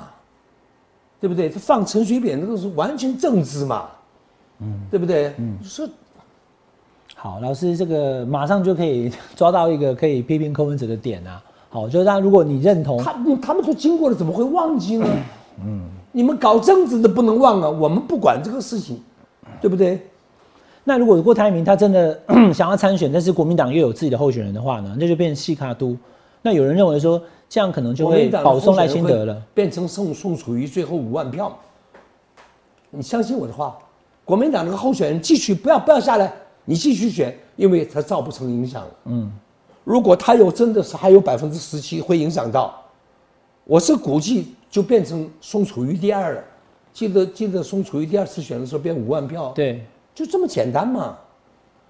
[1.20, 1.48] 对不对？
[1.48, 3.90] 他放陈水扁，那个是完全政治嘛，
[4.58, 5.32] 嗯，对不对？
[5.38, 5.88] 嗯，说
[7.16, 11.40] 好，老师这个马上就可以 抓到一个可以批评柯文哲的点啊。
[11.70, 15.08] 好，就是让如果你认同他，他们都经过了，怎么会忘记呢？
[15.64, 19.02] 嗯，你们搞政治的不能忘啊，我们不管这个事情，
[19.60, 20.00] 对不对？
[20.84, 22.20] 那如果郭台铭他真的
[22.54, 25.96] 想要参选，但是国民党又有自己的候选人的话呢，那就变成细卡都。
[26.42, 27.22] 那有人认为说。
[27.54, 31.54] 这样可能就会保送赖清德了，变成宋宋楚瑜最后五万票。
[32.92, 33.78] 你相信我的话，
[34.24, 36.32] 国民党那个候选人继续不要不要下来，
[36.64, 38.90] 你继续选，因为他造不成影响了。
[39.04, 39.30] 嗯，
[39.84, 42.74] 如果他有真的是还有百分之十七会影响到，
[43.66, 46.44] 我是估计就变成宋楚瑜第二了。
[46.94, 51.18] 记得记得宋楚瑜第二次选的时候变五万票，对，就这么简单嘛。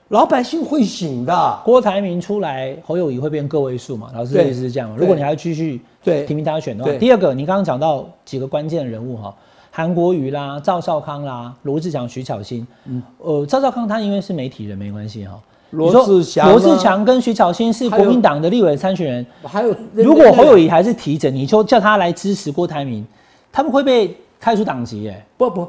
[0.10, 1.62] 老百姓会醒的。
[1.64, 4.12] 郭台铭出来，侯友谊会变个位数嘛？
[4.14, 4.94] 老师的意思是这样。
[4.98, 9.34] 如果你还要继续对提名大家选的话，第二个，你刚刚讲到几个关键人物哈，
[9.72, 12.68] 韩国瑜啦、赵少康啦、罗志祥、徐巧芯。
[12.86, 15.42] 嗯，呃，赵少康他因为是媒体人，没关系哈。
[15.72, 19.26] 罗志祥、罗志祥跟徐巧芯是国民党的立委参选人。
[19.44, 23.06] 还有，如果侯友谊还是提着，你就叫他来支持郭台铭，
[23.52, 25.26] 他们会被开除党籍耶？
[25.38, 25.68] 不不，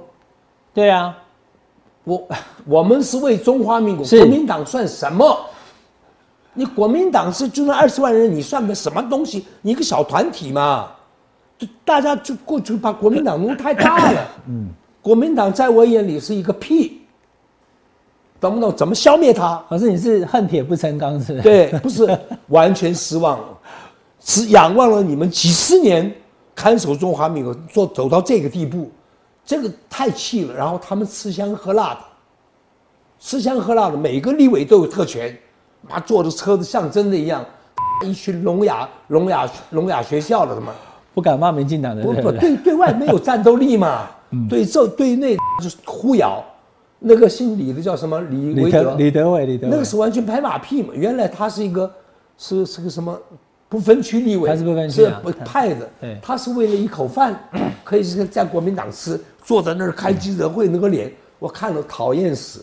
[0.74, 1.16] 对啊。
[2.04, 2.28] 我
[2.66, 5.38] 我们是为中华民国，国民党算什么？
[6.52, 9.46] 你国民党是就那二十万人，你算个什么东西？
[9.60, 10.88] 你一个小团体嘛，
[11.56, 14.20] 就大家就过去把国民党弄太大了。
[14.48, 14.68] 嗯，
[15.00, 17.01] 国民党在我眼里是一个屁，
[18.42, 18.74] 懂不懂？
[18.76, 19.62] 怎么消灭它？
[19.68, 21.40] 可是你是恨铁不成钢，是？
[21.40, 23.38] 对，不是完全失望，
[24.20, 26.12] 是仰望了你们几十年
[26.54, 28.90] 看守中华民国，做走到这个地步。
[29.44, 32.00] 这个太气了，然后他们吃香喝辣的，
[33.18, 35.36] 吃香喝辣的，每个立委都有特权，
[35.88, 37.44] 妈坐着车子像真的一样，
[38.06, 40.72] 一群聋哑聋哑聋哑学校的他妈
[41.12, 44.08] 不敢骂民进党的，不不对对外没有战斗力嘛，
[44.48, 46.42] 对这对内就是呼咬，
[47.02, 51.90] 那个姓李的叫什么李维德李德伟李德伟那个是完全拍马屁嘛，原来他是一个
[52.38, 53.18] 是是个什么？
[53.68, 55.88] 不分区立委，他是不分区不派的，
[56.20, 57.34] 他是为了一口饭，
[57.82, 62.62] 可以是在国民党吃，坐在那儿开记者会，那个脸我看了讨厌死。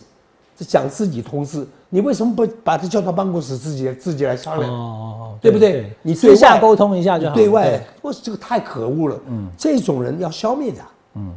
[0.56, 4.70] 这讲自己同志，你为什么不把他叫到办公室自己自己来商量？
[4.70, 5.90] 哦哦，对不对？
[6.02, 7.34] 你私下沟通一下就好。
[7.34, 9.18] 对外，我这个太可恶了。
[9.26, 10.84] 嗯，这种人要消灭他。
[11.14, 11.32] 嗯，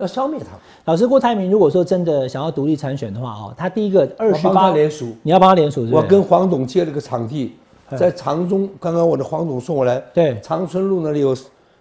[0.00, 0.46] 要消灭他。
[0.86, 7.56] 老师郭台铭，如果说真的想要独立参选的话，哦，他第一个二十八联署，你要帮他联署，我跟黄董借了个场地。
[7.96, 11.36] 在长中，刚刚我的黄董送我来，对长春路那里有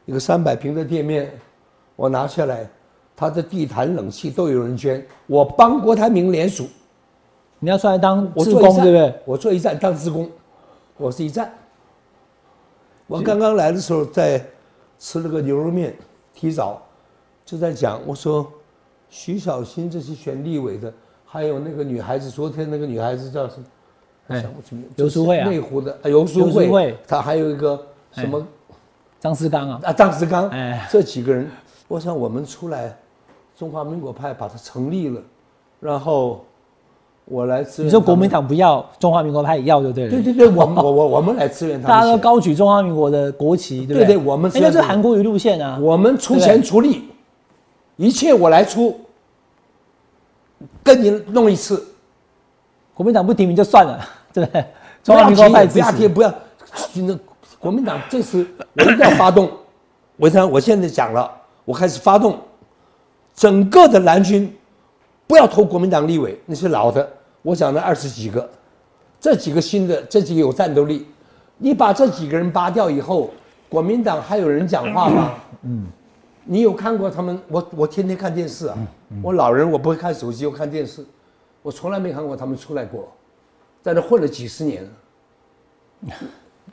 [0.05, 1.31] 一个三百平的店面，
[1.95, 2.67] 我拿下来，
[3.15, 6.65] 他的地毯、冷气都有人捐，我帮郭台铭联署，
[7.59, 9.13] 你要出来当志工对不对？？
[9.23, 10.27] 我做一站当职工，
[10.97, 11.53] 我是一站。
[13.05, 14.43] 我刚刚来的时候在
[14.97, 15.95] 吃了个牛肉面，
[16.33, 16.81] 提早
[17.49, 18.45] 就在讲，我说
[19.09, 20.93] 徐小新这些选立委的，
[21.25, 23.65] 还有那个女孩子，昨天那个女孩子叫什么？
[24.27, 27.81] 哎想不起名字游淑慧啊内湖的啊游淑慧慧，她还有一个
[28.11, 28.45] 什么
[29.19, 31.49] 张思刚啊，啊张志刚哎，这几个人，
[31.87, 32.95] 我想我们出来，
[33.57, 35.19] 中华民国派把它成立了，
[35.79, 36.45] 然后
[37.25, 37.87] 我来支援。
[37.87, 38.29] 你说国民？
[38.29, 40.11] 党不要，中华民国派也要就对了。
[40.11, 44.05] 对对对，我们我我我们来支援他们大家都高举中华民国的国旗，对不对？
[44.05, 45.79] 对对我们哎，那是是韩国瑜路线啊。
[45.81, 47.08] 我们出钱出力，
[47.99, 48.97] 一切我来出，
[50.81, 51.85] 跟你弄一次。
[52.93, 53.99] 国民党不提名就算了，
[54.33, 54.65] 对不对？
[55.03, 55.79] 不要中华民国派提，不。
[55.79, 56.33] 要提，不要。
[56.95, 57.19] 那
[57.59, 59.51] 国民党这次我一定要发动。
[60.15, 61.29] 我想我现在讲了，
[61.65, 62.39] 我开始发动
[63.35, 64.53] 整个的蓝军，
[65.27, 67.05] 不要投国民党立委，那些老的，
[67.41, 68.49] 我讲了二十几个，
[69.19, 71.05] 这几个新的，这几个有战斗力，
[71.57, 73.29] 你把这几个人拔掉以后，
[73.67, 75.33] 国民党还有人讲话吗？
[75.63, 75.85] 嗯，
[76.45, 77.39] 你有看过他们？
[77.47, 78.77] 我我天天看电视啊，
[79.21, 81.05] 我老人我不会看手机，我看电视，
[81.61, 83.07] 我从来没看过他们出来过，
[83.81, 84.89] 在那混了几十年了。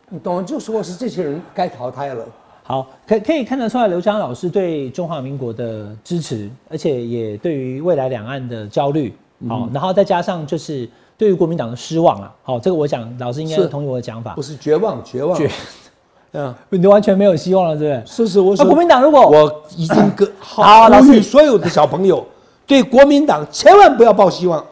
[0.09, 0.47] 你懂？
[0.47, 2.25] 就说是这些人该淘汰了。
[2.63, 15.37] 好，可可以看得出来，刘江老师对中华民国的支持，而且也对于未来两岸的焦虑，嗯好、然后再加上就是对于国民党的失望啊，好，这个我想老师应该是同意我的讲法不，是绝望，绝望。
[15.37, 15.51] 绝
[16.37, 18.07] 嗯，你完全没有希望了，对不对？
[18.07, 22.25] 是是，我那说国民党如果我已经跟 好呼吁所有的小朋友
[22.67, 24.63] 对国民党千万不要抱希望，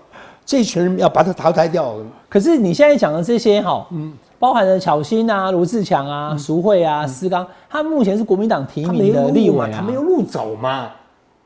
[0.45, 1.95] 这群人要把他淘汰掉。
[2.29, 10.91] 可是你现在讲的这些哈，嗯，包含了巧芯啊、罗志强啊、淑慧啊、思刚，他目前是国民党提名的立委啊，他没有路走嘛，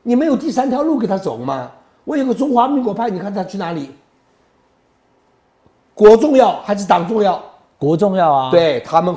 [0.03, 1.69] 你没有第三条路给他走嘛。
[2.03, 3.91] 我有个中华民国派，你看他去哪里？
[5.93, 7.39] 国重要还是党重要？
[7.77, 9.15] 国重要啊，，对他们，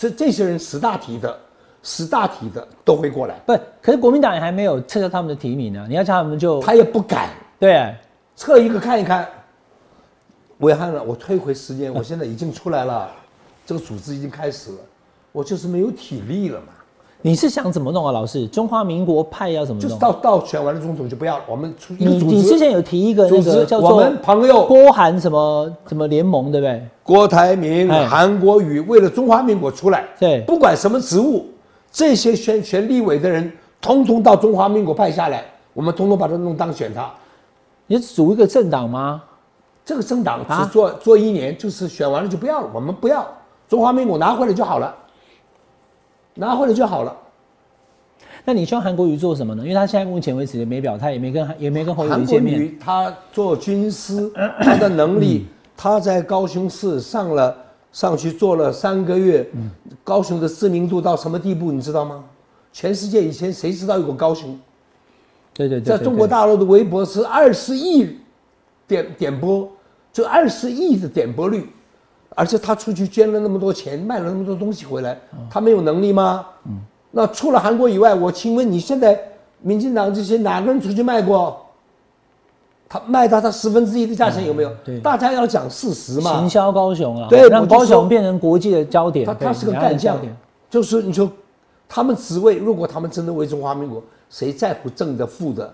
[0.00, 1.38] 这这些人识大体的，
[1.82, 7.94] 识大体的都会过来，不，可是国民党也还没有撤销他们的提名呢，你要叫他们就他也不敢对，
[8.34, 9.28] 撤一个看一看。
[10.60, 13.10] 伟汉了，我退回时间，我现在已经出来了，
[13.66, 14.78] 这个组织已经开始了，
[15.32, 16.68] 我就是没有体力了嘛。
[17.22, 18.46] 你是想怎么弄啊，老师？
[18.46, 20.00] 中华民国派要怎么就是弄？
[20.00, 22.36] 到到选完了总统就不要了，我们出一个你组织。
[22.36, 26.82] 你之前有提一个那个叫做我们朋友郭韩什么什么联盟，对不对？
[27.02, 31.46] 郭台铭、哎韩国瑜为了中华民国出来，对不管什么职务，
[31.92, 37.10] 这些选选立委的人，通通到中华民国派下来，我们通通把他弄当选他。
[37.86, 39.22] 你组一个政党吗？
[39.84, 43.26] 这个政党啊只做、做一年，就是选完了就不要了，我们不要，
[43.68, 44.94] 中华民国拿回来就好了，
[46.34, 47.16] 拿回来就好了。
[48.44, 49.62] 那你希望韩国瑜做什么呢？
[49.62, 52.58] 因为他现在目前为止也没表态，也没跟也没跟侯友韩国宜见面。
[52.58, 57.56] 瑜他做军师， 他的能力，他在高雄市上了
[57.92, 59.46] 上去做了三个月，
[60.02, 62.24] 高雄的知名度到什么地步，你知道吗？
[62.72, 64.58] 全世界以前谁知道有个高雄？
[65.52, 68.16] 对对对在中国大陆的微博是二十亿
[68.86, 69.68] 点点播，
[70.12, 71.68] 就二十亿的点播率，
[72.36, 75.18] 而且他出去捐了那么多钱，卖了那么多东西回来，
[75.50, 76.46] 他没有能力吗？
[76.66, 79.18] 嗯，那除了韩国以外，我请问你现在
[79.60, 81.66] 民进党这些哪个人出去卖过？
[82.88, 84.72] 他卖到他十分之一的价钱有没有？
[84.84, 86.32] 对大家要讲事实嘛。
[86.38, 89.24] 行销高雄啊，对让高雄变成国际的焦点。
[89.24, 90.18] 他他是个干将，
[90.68, 91.30] 就是你说
[91.88, 95.72] 他们职位，如果他们真的为中华民国，谁在乎正的负的？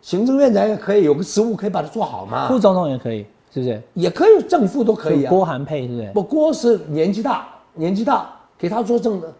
[0.00, 3.82] 行政院长也可以有个职务可以把它做好嘛副，总统也可以，是不是？
[3.94, 5.30] 也可以正副都可以啊。
[5.30, 6.10] 郭韩配，是不是？
[6.12, 9.32] 不郭是年纪大，年纪大给他做正的，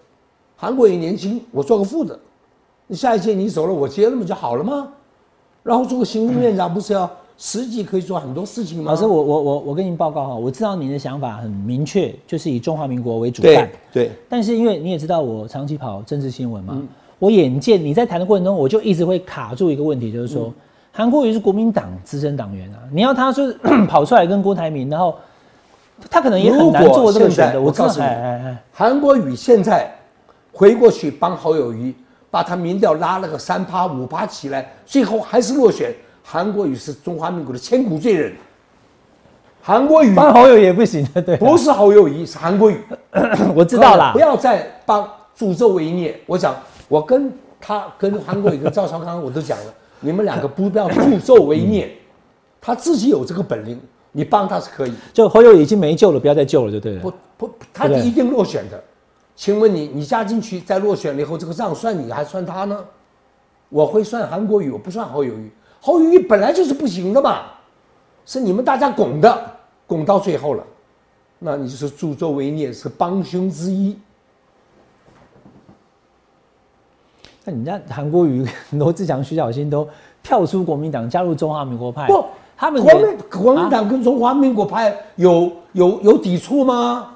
[0.57, 2.19] 韩国也年轻，我做个副的，
[2.87, 4.89] 你下一届你走了，我接了不就好了吗？
[5.63, 8.93] 然后做个行政院长不是要实际可以做很多事情吗？
[8.93, 13.71] 老师，我我我我跟您报告哈，我知道您的想法很明确，就是以中华民国为主对干。
[13.93, 16.81] 对，但是因为你也知道，我长期跑政治新闻嘛，
[17.19, 20.53] 我眼见你在谈的过程中，我就一直会卡住一个问题，就是说，
[20.97, 23.53] 韩国瑜是国民党资深党员啊，你要他就是
[23.87, 25.15] 跑出来跟郭台铭，然后
[26.09, 27.61] 他可能也很难做这个选择。
[27.61, 28.07] 我告诉你
[28.73, 29.95] 韩国瑜现在
[30.53, 31.95] 回过去帮侯友谊，
[32.31, 35.95] 把他民调拉了个三趴五趴起来，最后还是落选。
[36.25, 38.33] 韩国瑜是中华民国的千古罪人。
[39.63, 42.81] 韩国瑜帮侯友也不行的， 对啊，不是侯友谊，是韩国瑜。
[43.55, 46.19] 我知道啦不，要再帮助纣为虐。
[46.25, 46.57] 我讲，
[46.89, 47.31] 我跟
[47.61, 51.91] 他、跟韩国瑜、跟赵少康，我都讲了，你们两个不要助纣为虐。
[52.61, 53.81] 他自己有这个本领，
[54.11, 57.01] 你帮他是可以，就侯友宜已经没救了，不要再救了，就对了。
[57.01, 58.83] 不不，他一定落选的。
[59.37, 62.85] 请问你，你加进去再落选了以后，这个账算你还算他呢？
[63.69, 65.51] 我会算韩国瑜，我不算侯友谊。
[65.81, 67.43] 侯友谊本来就是不行的嘛，
[68.25, 69.53] 是你们大家拱的，
[69.87, 70.65] 拱到最后了，
[71.39, 73.97] 那你就是助纣为虐，是帮凶之一。
[77.49, 79.89] 那人家韩国瑜、罗志祥、徐小新都
[80.21, 82.25] 跳出国民党，加入中华民国派，不，
[82.57, 87.07] 他们国民国民党跟中华民国派有有有抵触吗？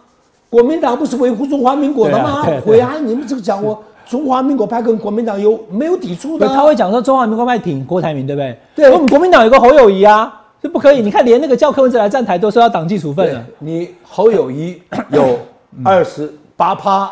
[0.49, 6.55] 国民党不是维护中华民国的吗回啊你们这个讲我中华民国派跟国民党有没有抵触的啊？
[6.55, 8.57] 他会讲说中华民国派挺郭台铭，对不对？
[8.76, 11.03] 对我们国民党有个侯友谊啊，这不可以。
[11.03, 13.45] 你看，连那个叫柯文哲来站台都说要党纪处分对了。
[13.59, 15.41] 你侯友谊有
[15.85, 17.11] 二十八趴，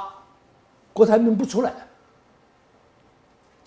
[0.92, 1.72] 郭台铭不出来，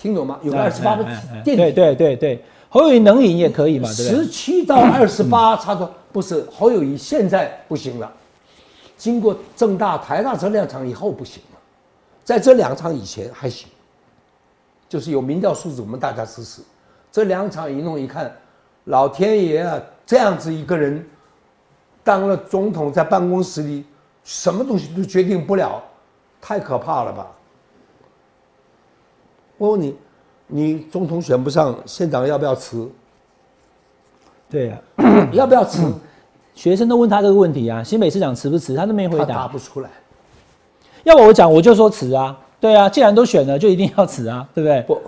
[0.02, 0.39] 听懂吗？
[0.41, 4.28] 有个二十八的哎哎哎垫底，对对对对，侯友谊能赢也可以嘛，对十？
[4.28, 8.12] 七到二十八差不多，不是侯友谊现在不行了，
[8.97, 11.60] 经过正大、台大这两场以后不行了，
[12.24, 13.70] 在这两场以前还行，
[14.89, 16.64] 就是有民调数字，我们大家支持。
[17.12, 18.36] 这两场一弄一看，
[18.86, 21.08] 老天爷啊，这样子一个人
[22.04, 23.86] 当了总统，在办公室里
[24.24, 25.80] 什么东西都决定不了，
[26.41, 27.28] 太可怕了吧？
[29.62, 29.95] 我问你，
[30.47, 32.89] 你总统选不上，县长要不要辞？
[34.49, 34.82] 对啊，
[35.34, 35.93] 要不要辞？
[36.55, 39.47] 学生都问他这个问题啊，新北市长辞不辞，他都没回他答答。
[39.47, 39.89] 不出来。
[41.03, 42.36] 要我讲，我就说辞啊。
[42.59, 44.82] 对啊，既然都选了，就一定要辞啊，对不对？
[44.82, 44.99] 不，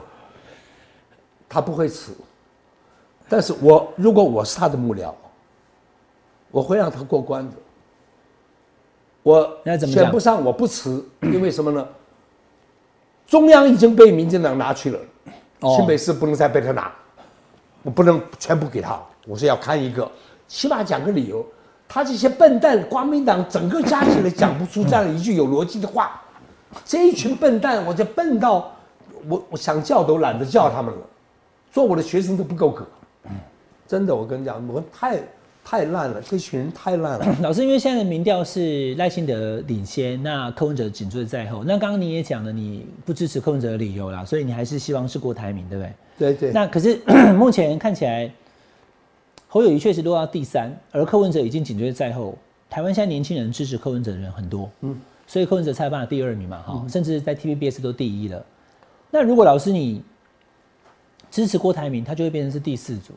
[1.49, 2.16] 他不会辞。
[3.28, 5.12] 但是我如果我是他的幕僚，
[6.51, 7.56] 我会让他过关的。
[9.24, 11.88] 我选不上，我不辞，因为什么呢？
[13.34, 14.99] 中央已经被民进党拿去了，
[15.61, 16.91] 哦新北市不能再被他拿，
[17.81, 20.07] 我不能全部给他，我是要看一个，
[20.47, 21.43] 起码讲个理由。
[21.88, 26.21] 他这些笨蛋，国民党整个加起来讲不出这样一句有逻辑的话，
[26.86, 28.71] 这一群笨蛋，我就笨到
[29.27, 31.01] 我我想叫都懒得叫他们了，
[31.71, 32.86] 做我的学生都不够格，
[33.88, 35.17] 真的，我跟你讲，我太
[35.64, 37.36] 太烂了，这群人太烂了。
[37.41, 41.64] 老师，因为现在的民调是赖清德领先，那柯文哲紧追在后。
[41.64, 45.93] 那刚刚你也讲了，你不支持柯文哲的理由啦，所以你还是希望是郭台铭，对不对？
[46.18, 46.99] 对对，那可是
[47.34, 48.30] 目前看起来，
[49.47, 52.38] 侯友谊确实落到第三，而柯文哲已经紧追在后。
[52.70, 58.43] 台湾现在年轻人支持柯文哲的人很多，嗯，所以柯文哲才办了第二名嘛，哈、甚至在 TVBS 都第一了。
[59.11, 60.03] 那如果老师你
[61.32, 63.14] 支持郭台铭，他就会变成是第四组。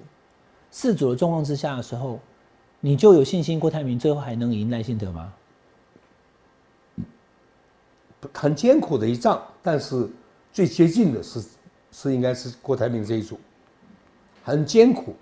[0.70, 2.20] 四组的状况之下的时候，
[2.80, 5.32] 你就有信心郭台铭最后还能赢赖幸德吗？
[8.32, 10.08] 很艰苦的一仗，但是
[10.52, 11.44] 最接近的是
[11.92, 13.38] 是应该是郭台铭这一组，
[14.42, 15.14] 很艰苦，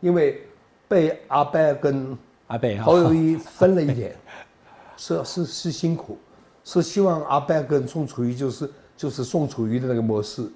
[0.00, 0.42] 因为
[0.86, 2.16] 被阿伯跟
[2.48, 4.14] 阿北哈侯友谊分了一点，
[4.98, 6.18] 是是是辛苦，
[6.64, 10.50] 是希望阿伯跟宋楚瑜就是就是宋楚瑜的那个模式，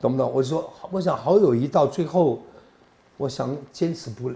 [0.00, 0.32] 懂不懂？
[0.32, 2.42] 我说，我想侯友谊到最后，
[3.18, 4.30] 我想坚持不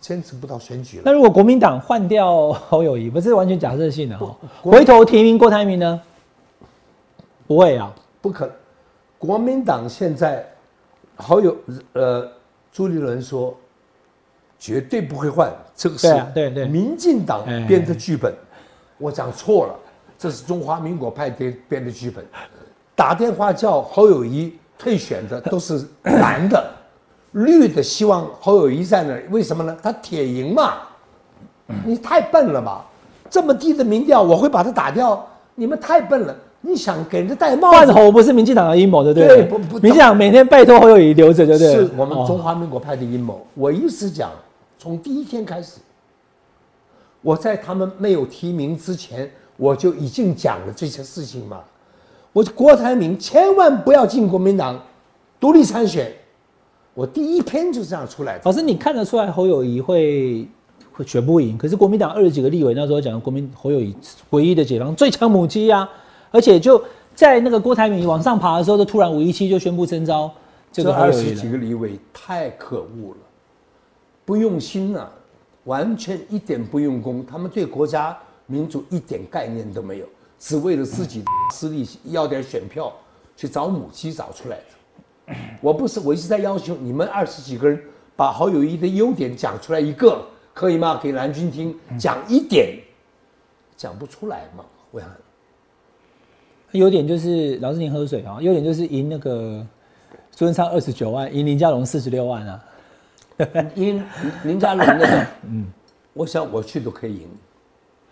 [0.00, 1.02] 坚持不到选举了。
[1.04, 6.00] 那如果国民党换掉侯友谊，不是完全假设性的哈，国回头提名郭台铭呢？
[7.46, 8.54] 不会啊，不可能。
[9.18, 10.46] 国民党现在
[11.16, 11.56] 好友
[11.92, 12.28] 呃，
[12.72, 13.56] 朱立伦说
[14.58, 18.34] 绝对不会换，这个是对啊对对民进党哎编的剧本。
[18.98, 19.74] 我讲错了，
[20.18, 22.24] 这是中华民国派编编的剧本。
[22.94, 26.72] 打电话叫侯友谊退选的都是男的，
[27.36, 29.76] 绿的希望侯友谊在那儿，为什么呢？
[29.82, 30.74] 他铁赢嘛。
[31.84, 32.86] 你太笨了吧？
[33.28, 35.26] 这么低的民调，我会把他打掉？
[35.56, 36.34] 你们太笨了！
[36.60, 37.76] 你想给人家戴帽子？
[37.76, 39.28] 换侯不是民进党的阴谋，对不对？
[39.28, 41.74] 对不不民进党每天拜托侯友谊留着，对不对？
[41.74, 43.44] 是我们中哦华民国派的阴谋。
[43.54, 44.30] 我一直讲，
[44.78, 45.80] 从第一天开始，
[47.20, 51.60] 我在他们没有提名之前，我就已经讲了这些事情嘛。
[52.32, 54.80] 我郭台铭千万不要进国民党，
[55.40, 56.12] 独立参选。
[56.96, 58.42] 我第一篇就这样出来的。
[58.46, 60.48] 老师，你看得出来侯友谊会
[60.90, 61.58] 会选不赢？
[61.58, 63.94] 可是国民党二十几个立委那时候讲，国民侯友谊
[64.30, 65.86] 唯一的解放最强母鸡啊，
[66.30, 66.82] 而且就
[67.14, 70.32] 在那个郭台铭往上爬的时候，就突然五一七就宣布征召
[70.72, 71.34] 这个二十。
[71.34, 73.18] 几个立委太可恶了，
[74.24, 75.12] 不用心啊，
[75.64, 78.16] 完全一点不用功，他们对国家
[78.46, 80.06] 民主一点概念都没有，
[80.38, 81.22] 只为了自己
[81.52, 82.90] 私利要点选票，
[83.36, 84.75] 去找母鸡找出来的。
[85.60, 87.80] 我不是，我一直在要求你们二十几个人
[88.14, 90.24] 把侯友谊的优点讲出来一个，
[90.54, 91.00] 可以吗？
[91.02, 92.78] 给蓝军听，讲一点，
[93.76, 94.64] 讲不出来嘛？
[94.90, 95.08] 我想。
[96.72, 99.66] 优点就是老师您喝水啊，优点就是赢那个
[100.34, 102.64] 朱文昌二十九万，赢林佳龙四十六万啊。
[103.76, 104.02] 赢
[104.44, 105.66] 林家龙那个， 嗯，
[106.12, 107.28] 我想我去都可以赢，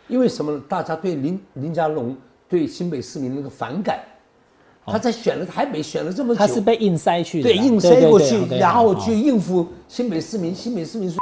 [0.09, 0.63] 因为什么呢？
[0.69, 2.17] 大家对林林家龙
[2.49, 4.01] 对新北市民那个反感，
[4.87, 11.19] 他在选了台北选了这么久，他是被硬塞去的对，硬塞过去然后去应付新北市民，新北市民说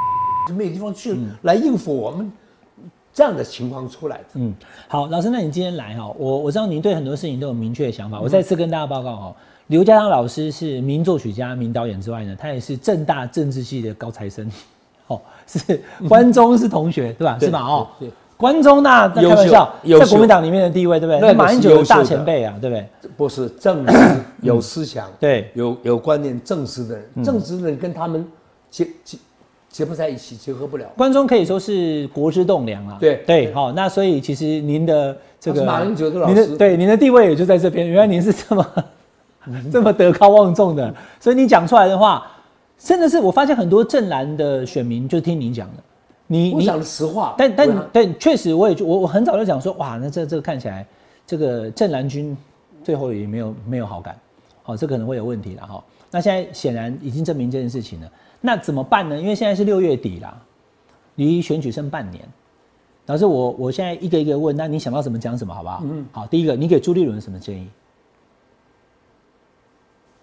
[0.49, 2.31] 就没有地方去来应付我们，
[3.15, 4.25] 这样的情况出来的。
[4.35, 4.53] 嗯，
[4.89, 9.37] 好，老师，那你今天来哈，我我知道您对很多事情都有明确的想法，我再次跟大家报告哦，
[9.69, 14.51] 刘家昌老师是名作曲家、名导演之外呢，他也是正大政治系的高材生，
[15.07, 17.39] 哦，是 关中是同学对吧？
[17.39, 17.61] 是吧？
[17.61, 17.89] 哦
[18.43, 21.21] 关中那那开玩笑，在国民党里面的地位对不对？
[21.21, 22.85] 那个马英九的大前辈啊，对不对？
[23.17, 23.93] 不是正直
[24.43, 28.27] 有思想，对有有观念正直的人，正直的人跟他们
[28.69, 29.17] 结结
[29.71, 30.87] 结不在一起，结合不了。
[30.97, 32.97] 关中可以说是国之栋梁啊。
[32.99, 37.87] 对对，好、那所以其实您的这个马英九的老您师的对您的地位也就在这边。
[37.87, 38.67] 原来您是这么
[39.73, 42.27] 这么德高望重的，所以你讲出来的话，
[42.77, 45.75] 真的是我发现很多正蓝的选民就听您讲的。
[46.27, 50.87] 你你我讲的实话，但但但确实，我也就我我很早就讲说，哇，那这这个看起来，
[51.27, 52.37] 这个正蓝军
[52.83, 54.19] 最后也没有没有好感，
[54.63, 58.11] 好、这可能会有问题了哈、那现在显然已经证明这件事情了，
[58.41, 59.21] 那怎么办呢？
[59.21, 60.35] 因为现在是六月底啦，
[61.17, 62.23] 离选举剩半年。
[63.07, 65.83] 老师，我我现在一个一个问，那你想到什么讲什么，好不好？
[65.85, 67.69] 嗯，好，第一个，你给朱立伦什么建议？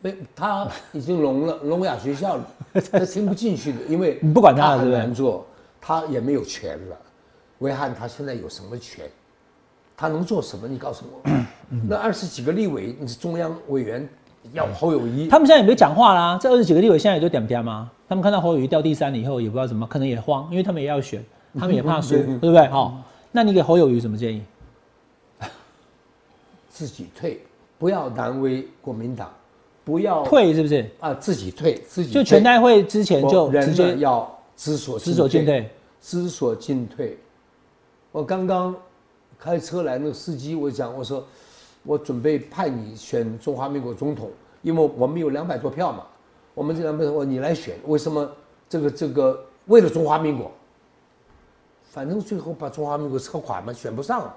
[0.01, 2.47] 没他已经聋了，聋哑学校了，
[2.89, 5.45] 他听不进去的，因为你不管他了很对不对难做，
[5.81, 6.97] 他也没有权了。
[7.59, 9.05] 维汉他现在有什么权？
[9.97, 10.67] 他能做什么？
[10.67, 11.29] 你告诉我。
[11.87, 14.07] 那二十几个立委，你是中央委员，
[14.53, 17.91] 要侯友谊，他们现在也没讲话啦，这二十几个立委现在也都点点吗？
[18.07, 21.23] 他们看到侯友谊掉第三了以后，也不知道怎么，可能也慌，因为他们也要选，
[21.59, 22.67] 他们也怕输，对对不对？
[22.69, 24.41] 好，那你给侯友谊什么建议？
[26.69, 27.45] 自己退，
[27.77, 29.29] 不要难为国民党，
[29.83, 30.89] 不要退是不是？
[31.01, 35.69] 啊，自己退，自己就全代会之前就直接要知所知所进退。
[36.01, 37.17] 知所进退。
[38.11, 38.75] 我刚刚
[39.39, 41.25] 开车来，那个司机我讲，我说
[41.83, 44.29] 我准备派你选中华民国总统，
[44.61, 46.05] 因为我们有两百多票嘛，
[46.53, 48.29] 我们这两百多，我你来选，为什么
[48.67, 50.51] 这个这个为了中华民国？
[51.85, 54.29] 反正最后把中华民国扯垮嘛，选不上，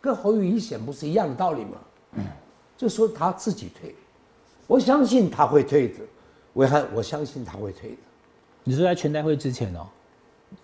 [0.00, 2.22] 跟侯友谊选不是一样的道理吗？
[2.78, 3.94] 就说他自己退，
[4.66, 5.96] 我相信他会退的，
[6.54, 7.96] 维汉，我相信他会退的。
[8.68, 9.86] 你说在全代会之前哦、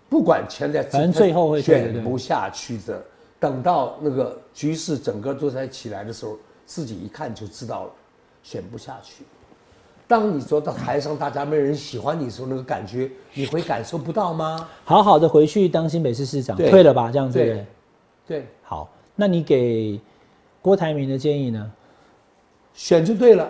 [0.09, 3.00] 不管全代，反正最后会选不下去的。
[3.38, 6.36] 等到那个局势整个都在起来的时候，
[6.66, 7.90] 自己一看就知道了，
[8.42, 9.22] 选不下去。
[10.09, 14.68] 当你坐到台上，大家没人喜欢你的时候，那个感觉你会感受不到吗？
[14.84, 17.64] 好好的回去当新北市市长，对退了吧，这样子。
[18.26, 20.00] 对，好，那你给
[20.61, 21.72] 郭台铭的建议呢？
[22.74, 23.48] 选就对了。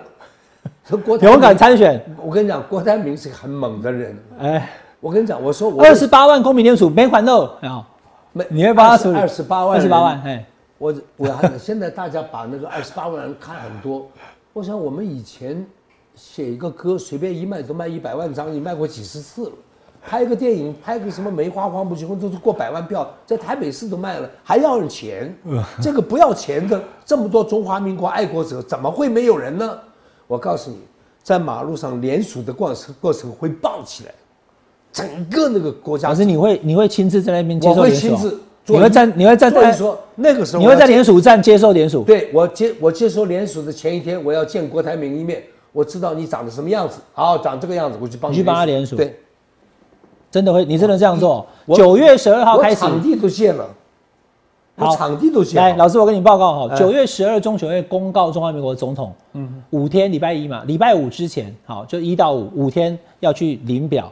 [0.89, 4.17] 说郭台铭勇敢参选，我跟你讲，郭台铭是个很猛的人。
[4.39, 7.87] 哎，我跟你讲，我说我二十八万公民联署没还漏，啊，
[8.33, 10.45] 没你会帮他处理二十八万，二十八万，哎，
[10.79, 14.09] 我我还 现在大家把那个二十八万人看很多，
[14.53, 15.65] 我想我们以前
[16.15, 19.53] 写一个歌随便一卖都卖一百万张，你卖过几十次了。
[20.05, 25.33] 拍个电影，拍个什么梅花黄不结婚都是过百万票，在台北市都卖了，还要人钱。
[25.81, 29.79] 这个不要钱的这么多中华民国爱国者，怎么会没有人呢？
[30.27, 30.79] 我告诉你，
[31.23, 34.13] 在马路上联署的过程过程会爆起来，
[34.93, 38.11] 整个那个国家老师你会你会亲自在那边接受联署啊？
[38.11, 42.05] 亲自做，你会站你会站在说那个时候你会在联署站接受联署？
[42.05, 45.43] 对我接我接受联署的前一天，我要见郭台铭一面，
[45.73, 49.19] 我知道你长得什么样子，好，长这个样子，我去帮你去帮他联署对，
[50.31, 51.45] 真的会，你真的这样做？
[51.67, 53.71] 我九月十二号开始，场地都建了，我
[54.83, 64.11] 好场地都行来，老师，我跟你报告哈，哎九月十二中选会公告中华民国总统，嗯，五天，礼拜一嘛，礼拜五之前，好，就一到五五天要去领表，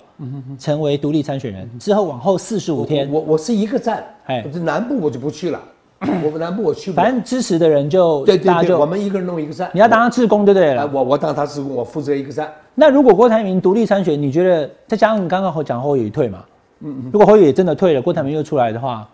[0.59, 5.61] 成为独立参选人，之后往后四十五天，我我是一个站，哎我这南部我就不去了，
[6.33, 7.03] 我南部我去不了。
[7.05, 9.71] 反正支持的人就对对对，我们一个人弄一个站。
[9.75, 10.91] 你要当他志工就对哎，了。
[10.93, 12.53] 我我当他志工，我负责一个站。
[12.75, 16.45] 那如果郭台铭独立参选，你觉得再加上你刚刚讲侯友宜退嘛，
[16.81, 19.07] 嗯如果侯友宜真的退了，郭台铭又出来的话，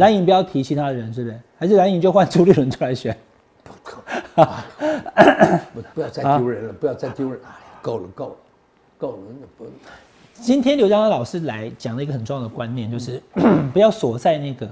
[0.00, 1.38] 蓝营不要提其他人，是不是？
[1.58, 3.14] 还是蓝营就换朱立伦出来选？
[4.34, 7.50] 不不要再丢人了，不要再丢人，哎，
[7.82, 8.36] 够了够了，
[8.96, 9.70] 够了，那不
[10.34, 13.22] 今天刘江老师来讲了一个很重要的观念，就是
[13.74, 14.66] 不要锁在那个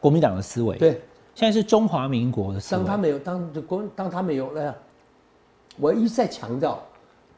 [0.00, 1.00] 国民党的思维。，对。
[1.36, 2.84] 现在是中华民国的思维当。
[2.84, 4.74] 他没有，当这国当他没有了，
[5.76, 6.82] 我一再强调，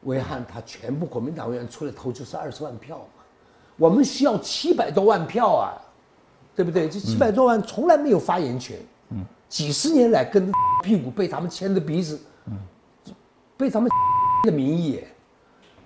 [0.05, 3.23] 维汉他全部国民党员出来投就是二十万票嘛，
[3.77, 5.77] 我们需要七百多万票啊，
[6.59, 6.89] 对不对？
[6.89, 8.77] 这七百多万从来没有发言权，
[9.11, 10.53] 嗯，几十年来跟着
[10.83, 12.59] 屁股被他们牵着鼻子，嗯，
[13.57, 13.89] 被他们
[14.43, 15.01] 的民意，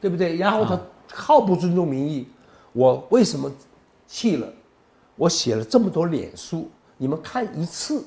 [0.00, 0.34] 对不对？
[0.36, 0.80] 然后他
[1.12, 2.26] 毫不尊重民意，
[2.72, 3.52] 我为什么
[4.06, 4.48] 气了？
[5.14, 8.02] 我写了这么多脸书，你们看一次，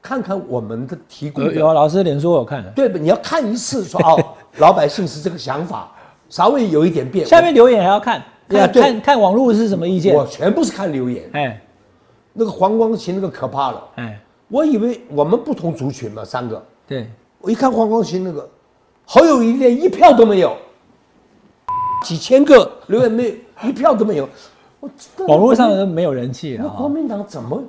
[0.00, 2.98] 看看我们的提供的有老师的脸书我看看，对吧？
[2.98, 5.92] 你要看一次说哦， 老百姓是这个想法，
[6.30, 7.26] 稍微有一点变。
[7.26, 8.82] 下面留言还要看，看对。
[8.82, 10.14] 啊看看网络是什么意见？
[10.14, 11.62] 我，全部是看留言，哎。
[12.38, 13.82] 那个黄光琴那个可怕了。
[13.94, 18.46] 哎，我以为我们不同族群嘛，三个，对，我一看黄光琴那个，
[19.06, 20.54] 好友一连一票都没有，
[22.04, 24.28] 几千个留言没有一票都没有，
[24.80, 24.90] 我
[25.28, 27.64] 网络上的没有人气那国民党怎么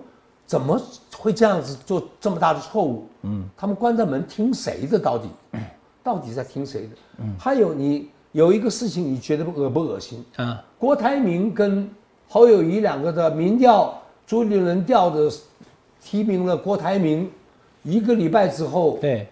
[0.45, 0.78] 怎么
[1.17, 3.07] 会这样子做这么大的错误？
[3.21, 4.99] 嗯，他们关着门听谁的？
[4.99, 5.30] 到底，
[6.03, 6.89] 到底在听谁的？
[7.19, 10.23] 嗯，还有你有一个事情，你觉得恶不恶心？
[10.35, 11.89] 啊，郭台铭跟
[12.29, 15.27] 侯友谊两个的民调，朱立伦调的
[16.03, 17.31] 提名了郭台铭，
[17.81, 19.27] 一个礼拜之后，对，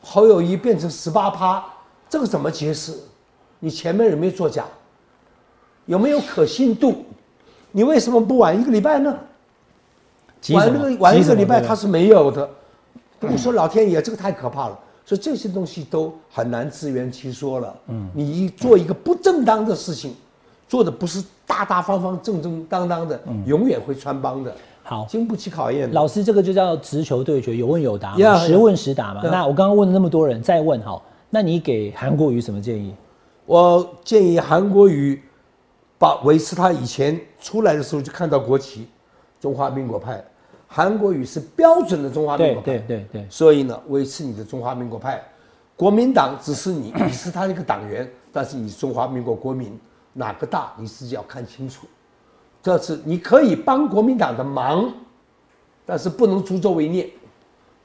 [0.00, 1.64] 侯友谊变成十八趴，
[2.08, 2.96] 这个怎么解释？
[3.58, 4.64] 你前面有没有作假？
[5.86, 7.04] 有没有可信度？
[7.72, 9.18] 你为什么不晚一个礼拜呢？
[10.40, 12.48] 急什么晚那个晚一个礼拜他是没有的。
[13.18, 14.78] 我说老天爷，这个太可怕了。
[15.08, 17.74] 所以这些东西都很难自圆其说了。
[17.86, 20.14] 嗯，你一做一个不正当的事情，
[20.68, 25.06] 做的不是大大方方、正正当当的，永远会穿帮的，好。
[25.08, 25.90] 经不起考验。
[25.94, 29.22] 老师，这个就叫直球对决，有问有答嘛 Yeah, 实问实答嘛。
[29.22, 31.00] 那我刚刚问了那么多人，再问哈，
[31.30, 32.94] 那你给韩国瑜什么建议？
[33.46, 35.22] 我建议韩国瑜
[35.96, 38.86] 把维持他以前出来的时候就看到国旗，
[39.40, 40.22] 中华民国派。
[40.70, 45.20] 韩国语是标准的中华民国派，对对对，所以呢，维持你的中华民国派。
[45.74, 49.78] 国民党只是你，你是他一个党员，但是你中华民国国民
[50.12, 51.86] 哪个大，你自己要看清楚。
[52.62, 54.92] 这次你可以帮国民党的忙，
[55.86, 57.08] 但是不能助纣为虐。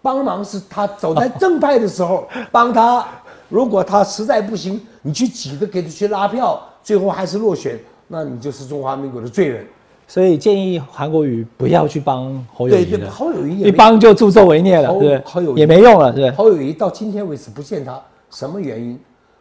[0.01, 3.07] 帮忙是他走在正派的时候 帮他，
[3.47, 7.79] 如果他实在不行，你去挤着给他去拉票，最后还是落选，
[8.09, 9.65] 那你就是中华民国的罪人。
[10.13, 15.19] 所以建议韩国瑜不要去帮侯友对对，谊了，侯友谊一帮就助纣为虐了，对？
[15.25, 16.29] 侯友谊也没用了，对？
[16.29, 17.99] 侯友谊到今天为止不见他，
[18.29, 18.99] 什么原因？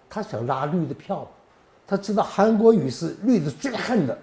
[0.09, 1.29] 他想拉绿的票，
[1.87, 4.17] 他知道韩国瑜是绿的最恨的，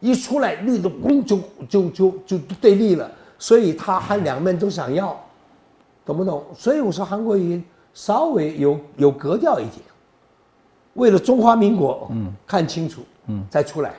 [0.00, 5.18] 一出来绿的咣就就就就对立了，所以他还两面都想要，
[6.04, 6.44] 懂不懂？
[6.54, 7.62] 所以我说韩国瑜
[7.94, 9.80] 稍微有有格调一点，
[10.92, 13.94] 为了中华民国，嗯，看清楚，嗯，再出来，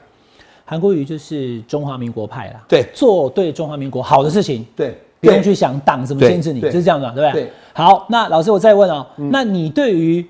[0.69, 7.45] 韩国瑜就是中华民国派啦，对做对中华民国好的事情，对，不用去想党怎么限制你，就是这样的嘛，对不对？
[7.45, 7.51] 对。
[7.73, 10.23] 好，那老师我再问哦，那你对于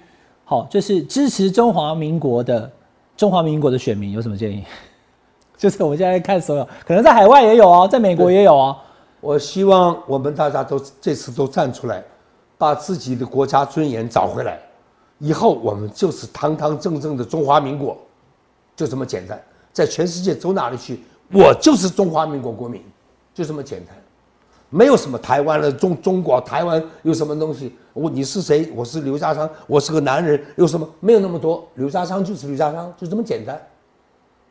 [0.45, 2.71] 好就是支持中华民国的
[3.17, 4.63] 中华民国的选民有什么建议？
[5.57, 8.73] 就是我们现在看所有，可能在海外也有哦，在美国也有哦。
[9.19, 12.01] 我希望我们大家都这次都站出来，
[12.57, 14.57] 把自己的国家尊严找回来。
[15.17, 17.97] 以后我们就是堂堂正正的中华民国，
[18.73, 19.37] 就这么简单。
[19.71, 20.99] 在全世界走哪里去，
[21.31, 22.83] 我就是中华民国国民，
[23.33, 23.95] 就这么简单，
[24.69, 27.75] 没有什么台湾了，中中国台湾有什么东西？
[27.93, 28.71] 我你是谁？
[28.75, 30.87] 我是刘家昌，我是个男人，有什么？
[30.99, 33.61] 没有那么多，刘家昌就是刘家昌，就这么简单。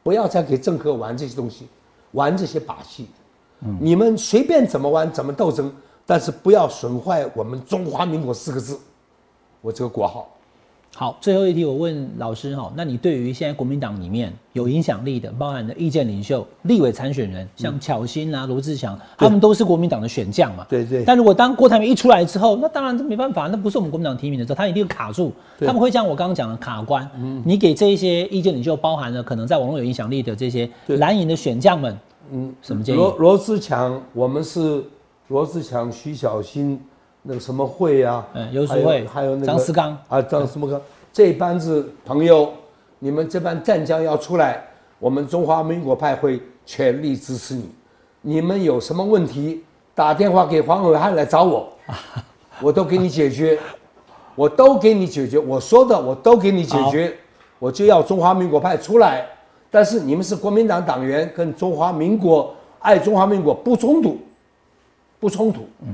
[0.03, 1.67] 不要再给政客玩这些东西，
[2.13, 3.09] 玩这些把戏。
[3.81, 5.71] 你们随便怎么玩，怎么斗争，
[6.07, 8.79] 但是不要损坏我们中华民国四个字，
[9.61, 10.29] 我这个国号。
[10.99, 20.67] 好，最后一题我问老师哈，那你对于现在国民党里面有影响力的，包含的意见领袖、立委参选人，像巧芯啊、罗志祥，他们都是国民党的选将嘛？
[20.69, 21.05] 对对。
[21.05, 27.09] 但如果当郭台铭一出来之后，那当然这没办法，那不是我们国民党提名的时候，他一定卡住，他们会像我刚刚讲的卡关。
[27.45, 31.97] 你给这一些意见领袖，包含了可能在网络有影响力的这些蓝营的选将们，
[32.33, 32.99] 嗯，什么建议？
[32.99, 34.83] 罗罗志强，我们是
[35.29, 36.81] 罗志强、徐小新，
[37.31, 40.81] 那个什么会啊，嗯游淑还有慧还有那个张思刚啊，张什么刚，
[41.13, 42.51] 这班子朋友，
[43.01, 44.65] 你们这班战将要出来，
[44.99, 47.71] 我们中华民国派会全力支持你。
[48.23, 49.63] 你们有什么问题，
[49.95, 51.71] 打电话给黄伟汉来找我，
[52.63, 53.59] 我都给你解决，
[54.35, 57.15] 我都给你解决，我说的我都给你解决，
[57.59, 59.27] 我就要中华民国派出来。
[59.71, 64.17] 但是你们是国民党党员，跟中华民国爱中华民国不冲突，
[65.21, 65.69] 不冲突。
[65.83, 65.89] 嗯，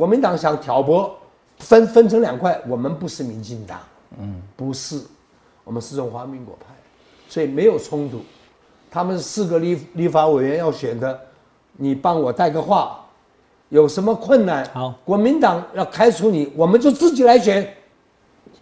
[0.00, 1.14] 国民党想挑拨，
[1.58, 3.78] 分分成两块，我们不是民进党，
[4.18, 4.98] 嗯，不是，
[5.62, 6.74] 我们是中华民国派，
[7.28, 8.22] 所以没有冲突。
[8.90, 11.20] 他们四个立立法委员要选的，
[11.76, 13.04] 你帮我带个话，
[13.68, 14.66] 有什么困难？
[14.72, 17.70] 好国民党要开除你，我们就自己来选。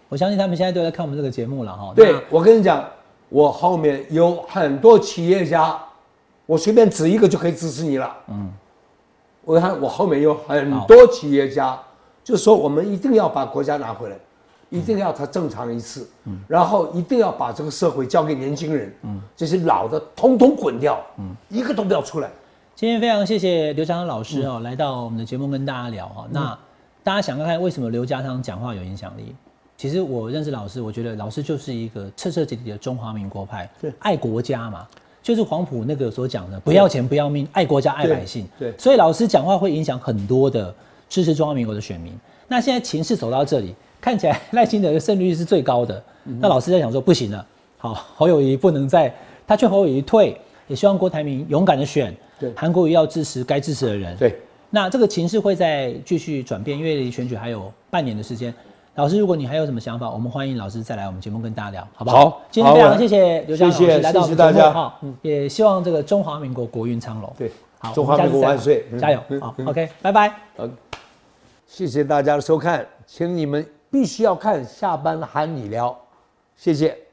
[0.09, 1.93] 我相信他们现在都在看我们这个节目了哈。
[1.95, 2.85] 对，我跟你讲，
[3.29, 5.81] 我后面有很多企业家，
[6.47, 8.13] 我随便指一个就可以支持你了。
[8.27, 8.53] 嗯，
[9.49, 11.81] 我看我后面有很多企业家，
[12.23, 14.17] 就说我们一定要把国家拿回来，
[14.69, 22.31] 一定要它正常一次，嗯，然后一定要把这个社会交给年轻人，嗯，这些老的通通滚掉，嗯，一个都不要出来。
[22.75, 26.27] 今天非常谢谢刘家昌老师哦，来到我们的节目跟大家聊哈。
[26.31, 26.59] 那
[27.03, 29.35] 大家想看看为什么刘家昌讲话有影响力？
[29.79, 34.87] 其实我认识老师，我觉得老师就是一个彻彻底底的中华民国派，对爱国家嘛，
[35.29, 38.49] 就是黄埔那个所讲的，不要钱不要命，爱国家爱百姓。
[38.59, 40.75] 对所以老师讲话会影响很多的
[41.07, 42.19] 支持中华民国的选民。
[42.47, 46.03] 那现在情势走到这里，看起来赖清德的胜率是最高的。
[46.41, 49.15] 那老师在想说，不行了，好，侯友谊不能再，
[49.47, 50.35] 他劝侯友谊退，
[50.67, 54.17] 也希望郭台铭勇敢的选，对韩国瑜要支持该支持的人。
[54.17, 54.35] 对，
[54.71, 58.55] 那这个情势会再继续转变，因为离选举还有半年的时间。
[58.99, 62.31] 老师，如果你还有什么想法，我们欢迎老师再来我们节目跟大家聊，好不好？
[62.31, 67.33] 好今天非常谢谢刘江老师来到我们节目谢谢大家哈，也希望这个中华民国国运昌隆。
[67.39, 69.23] 对好，中华民国万岁加油！
[69.29, 70.35] 嗯好，OK，拜拜。
[70.57, 70.69] 呃，
[71.65, 75.97] 谢谢大家的收看，请你们必须要看下班喊你聊，
[76.57, 77.08] 谢谢。